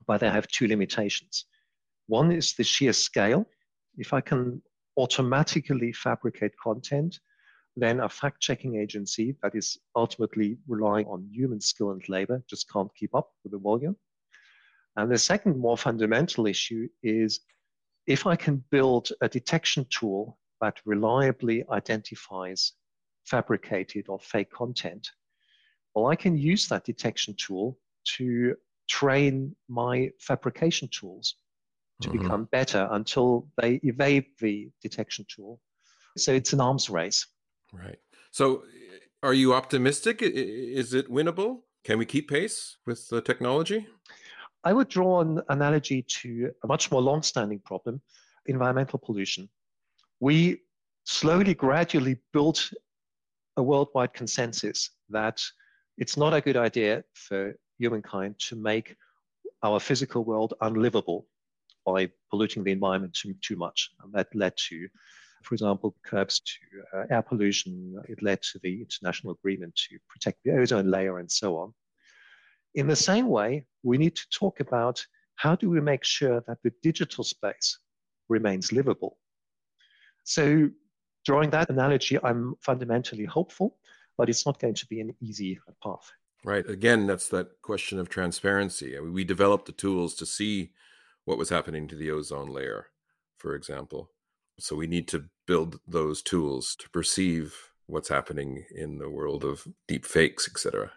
but 0.06 0.20
they 0.20 0.30
have 0.30 0.48
two 0.48 0.68
limitations. 0.68 1.46
One 2.08 2.32
is 2.32 2.54
the 2.54 2.63
sheer 2.63 2.94
scale. 2.94 3.46
If 3.98 4.13
I 4.13 4.22
can 4.22 4.62
automatically 4.98 5.92
fabricate 5.92 6.54
content, 6.62 7.20
then 7.76 8.02
a 8.02 8.10
fact 8.10 8.42
checking 8.42 8.76
agency 8.76 9.36
that 9.42 9.56
is 9.56 9.78
ultimately 9.96 10.58
relying 10.68 11.08
on 11.08 11.30
human 11.32 11.62
skill 11.62 11.92
and 11.92 12.10
labor 12.10 12.44
just 12.50 12.70
can't 12.72 12.94
keep 12.96 13.15
up 13.15 13.32
with 13.44 13.52
the 13.52 13.58
volume. 13.58 13.96
And 14.96 15.12
the 15.12 15.18
second 15.18 15.58
more 15.58 15.78
fundamental 15.78 16.46
issue 16.46 16.89
is 17.04 17.42
if 18.08 18.26
I 18.26 18.36
can 18.36 18.63
build 18.72 19.10
a 19.22 19.30
detection 19.30 19.86
tool 19.89 20.38
that 20.62 20.80
reliably 20.86 21.63
identifies 21.72 22.74
fabricated 23.26 24.08
or 24.10 24.20
fake 24.20 24.52
content, 24.52 25.08
well, 25.95 26.08
I 26.08 26.15
can 26.15 26.38
use 26.38 26.67
that 26.67 26.86
detection 26.86 27.36
tool 27.36 27.78
to 28.17 28.56
train 28.88 29.56
my 29.67 30.12
fabrication 30.19 30.88
tools 30.91 31.36
to 32.02 32.10
mm-hmm. 32.10 32.17
become 32.17 32.45
better 32.45 32.88
until 32.91 33.47
they 33.62 33.80
evade 33.84 34.25
the 34.39 34.69
detection 34.82 35.25
tool. 35.34 35.60
So 36.17 36.34
it's 36.34 36.54
an 36.54 36.62
arms 36.62 36.89
race. 36.89 37.28
Right. 37.73 37.99
So 38.32 38.63
are 39.21 39.34
you 39.34 39.54
optimistic? 39.54 40.21
Is 40.21 40.93
it 40.93 41.12
winnable? 41.12 41.62
Can 41.84 41.97
we 41.97 42.06
keep 42.06 42.30
pace 42.30 42.78
with 42.86 43.08
the 43.10 43.21
technology? 43.21 43.88
I 44.63 44.73
would 44.73 44.89
draw 44.89 45.21
an 45.21 45.41
analogy 45.49 46.02
to 46.21 46.52
a 46.63 46.67
much 46.67 46.91
more 46.91 47.02
long-standing 47.02 47.60
problem, 47.60 48.02
environmental 48.45 48.99
pollution. 48.99 49.49
We 50.19 50.62
slowly, 51.06 51.54
gradually 51.54 52.17
built 52.34 52.71
a 53.58 53.63
worldwide 53.63 54.13
consensus 54.13 54.89
that 55.10 55.41
it's 56.00 56.16
not 56.16 56.34
a 56.34 56.42
good 56.42 56.58
idea 56.58 57.04
for 57.14 57.54
humankind 57.78 58.40
to 58.40 58.56
make 58.56 58.96
our 59.64 59.80
physical 59.80 60.24
world 60.24 60.54
unlivable 60.62 61.28
by 61.86 62.10
polluting 62.30 62.64
the 62.64 62.72
environment 62.72 63.14
too, 63.14 63.36
too 63.42 63.58
much. 63.58 63.92
And 64.02 64.14
that 64.14 64.34
led 64.34 64.54
to, 64.70 64.88
for 65.44 65.54
example, 65.56 65.96
curbs 66.06 66.40
to 66.40 67.00
uh, 67.00 67.04
air 67.12 67.22
pollution. 67.22 68.02
It 68.08 68.24
led 68.24 68.42
to 68.44 68.60
the 68.64 68.82
international 68.82 69.34
agreement 69.34 69.76
to 69.90 69.98
protect 70.08 70.40
the 70.44 70.52
ozone 70.52 70.90
layer 70.90 71.20
and 71.20 71.30
so 71.30 71.58
on. 71.58 71.74
In 72.76 72.88
the 72.88 72.96
same 72.96 73.28
way, 73.28 73.66
we 73.84 73.98
need 73.98 74.16
to 74.16 74.30
talk 74.30 74.62
about 74.62 75.04
how 75.36 75.56
do 75.56 75.70
we 75.70 75.82
make 75.82 76.06
sure 76.06 76.44
that 76.48 76.60
the 76.64 76.72
digital 76.82 77.24
space 77.24 77.78
remains 78.30 78.72
livable. 78.72 79.18
So, 80.24 80.70
drawing 81.26 81.50
that 81.50 81.70
analogy, 81.70 82.20
I'm 82.24 82.56
fundamentally 82.62 83.26
hopeful, 83.26 83.78
but 84.19 84.27
it's 84.27 84.45
not 84.45 84.60
going 84.60 84.73
to 84.73 84.86
be 84.88 84.99
an 84.99 85.15
easy 85.21 85.58
path. 85.82 86.12
Right. 86.43 86.69
Again, 86.69 87.08
that's 87.08 87.29
that 87.29 87.62
question 87.62 87.99
of 87.99 88.10
transparency. 88.10 88.97
I 88.97 88.99
mean, 88.99 89.13
we 89.13 89.23
developed 89.23 89.65
the 89.65 89.71
tools 89.71 90.13
to 90.15 90.25
see 90.25 90.71
what 91.23 91.38
was 91.38 91.49
happening 91.49 91.88
to 91.88 91.95
the 91.95 92.12
ozone 92.12 92.49
layer, 92.49 92.88
for 93.38 93.55
example. 93.55 94.12
So 94.60 94.75
we 94.75 94.88
need 94.88 95.08
to 95.08 95.23
build 95.47 95.79
those 95.88 96.21
tools 96.21 96.75
to 96.79 96.89
perceive 96.89 97.55
what's 97.88 98.10
happening 98.10 98.65
in 98.75 98.97
the 98.97 99.10
world 99.10 99.45
of 99.45 99.65
deep 99.88 100.05
fakes, 100.05 100.49
etc. 100.49 100.91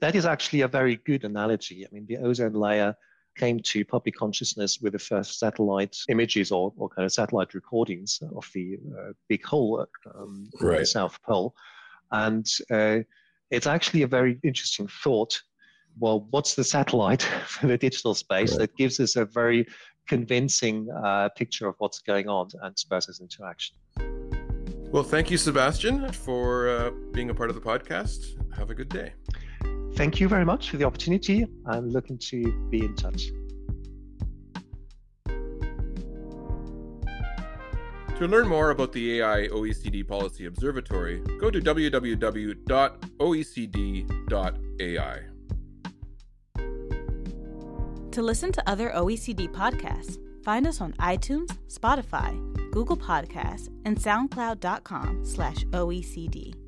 that 0.00 0.14
is 0.14 0.26
actually 0.26 0.60
a 0.60 0.68
very 0.68 0.96
good 0.96 1.24
analogy. 1.24 1.86
I 1.86 1.88
mean, 1.90 2.04
the 2.06 2.18
ozone 2.18 2.52
layer 2.52 2.94
came 3.38 3.60
to 3.60 3.86
public 3.86 4.16
consciousness 4.16 4.80
with 4.82 4.92
the 4.92 4.98
first 4.98 5.38
satellite 5.38 5.96
images 6.10 6.52
or, 6.52 6.74
or 6.76 6.90
kind 6.90 7.06
of 7.06 7.12
satellite 7.12 7.54
recordings 7.54 8.20
of 8.36 8.46
the 8.52 8.78
uh, 8.98 9.12
big 9.30 9.42
hole 9.46 9.86
um, 10.14 10.50
right. 10.60 10.80
the 10.80 10.86
South 10.86 11.20
Pole. 11.22 11.54
And 12.12 12.46
uh, 12.70 12.98
it's 13.50 13.66
actually 13.66 14.02
a 14.02 14.06
very 14.06 14.38
interesting 14.42 14.88
thought. 14.88 15.40
Well, 15.98 16.26
what's 16.30 16.54
the 16.54 16.64
satellite 16.64 17.22
for 17.46 17.66
the 17.66 17.78
digital 17.78 18.14
space 18.14 18.52
right. 18.52 18.60
that 18.60 18.76
gives 18.76 19.00
us 19.00 19.16
a 19.16 19.24
very 19.24 19.66
convincing 20.08 20.88
uh, 21.04 21.28
picture 21.36 21.68
of 21.68 21.74
what's 21.78 22.00
going 22.00 22.28
on 22.28 22.48
and 22.62 22.78
spurs 22.78 23.08
us 23.08 23.20
into 23.20 23.44
action? 23.44 23.76
Well, 24.92 25.04
thank 25.04 25.30
you, 25.30 25.36
Sebastian, 25.36 26.12
for 26.12 26.68
uh, 26.68 26.90
being 27.12 27.30
a 27.30 27.34
part 27.34 27.48
of 27.48 27.54
the 27.54 27.62
podcast. 27.62 28.36
Have 28.56 28.70
a 28.70 28.74
good 28.74 28.88
day. 28.88 29.12
Thank 29.94 30.18
you 30.18 30.28
very 30.28 30.44
much 30.44 30.70
for 30.70 30.78
the 30.78 30.84
opportunity. 30.84 31.46
I'm 31.66 31.90
looking 31.90 32.18
to 32.18 32.68
be 32.70 32.84
in 32.84 32.96
touch. 32.96 33.30
To 38.20 38.28
learn 38.28 38.48
more 38.48 38.68
about 38.68 38.92
the 38.92 39.22
AI 39.22 39.48
OECD 39.48 40.06
Policy 40.06 40.44
Observatory, 40.44 41.22
go 41.40 41.50
to 41.50 41.58
www.oecd.ai. 41.58 42.10
To 48.10 48.22
listen 48.22 48.52
to 48.52 48.68
other 48.68 48.90
OECD 48.90 49.48
podcasts, 49.48 50.18
find 50.44 50.66
us 50.66 50.82
on 50.82 50.92
iTunes, 51.00 51.56
Spotify, 51.68 52.36
Google 52.72 52.98
Podcasts, 52.98 53.68
and 53.86 53.96
SoundCloud.com 53.96 55.24
slash 55.24 55.64
OECD. 55.68 56.59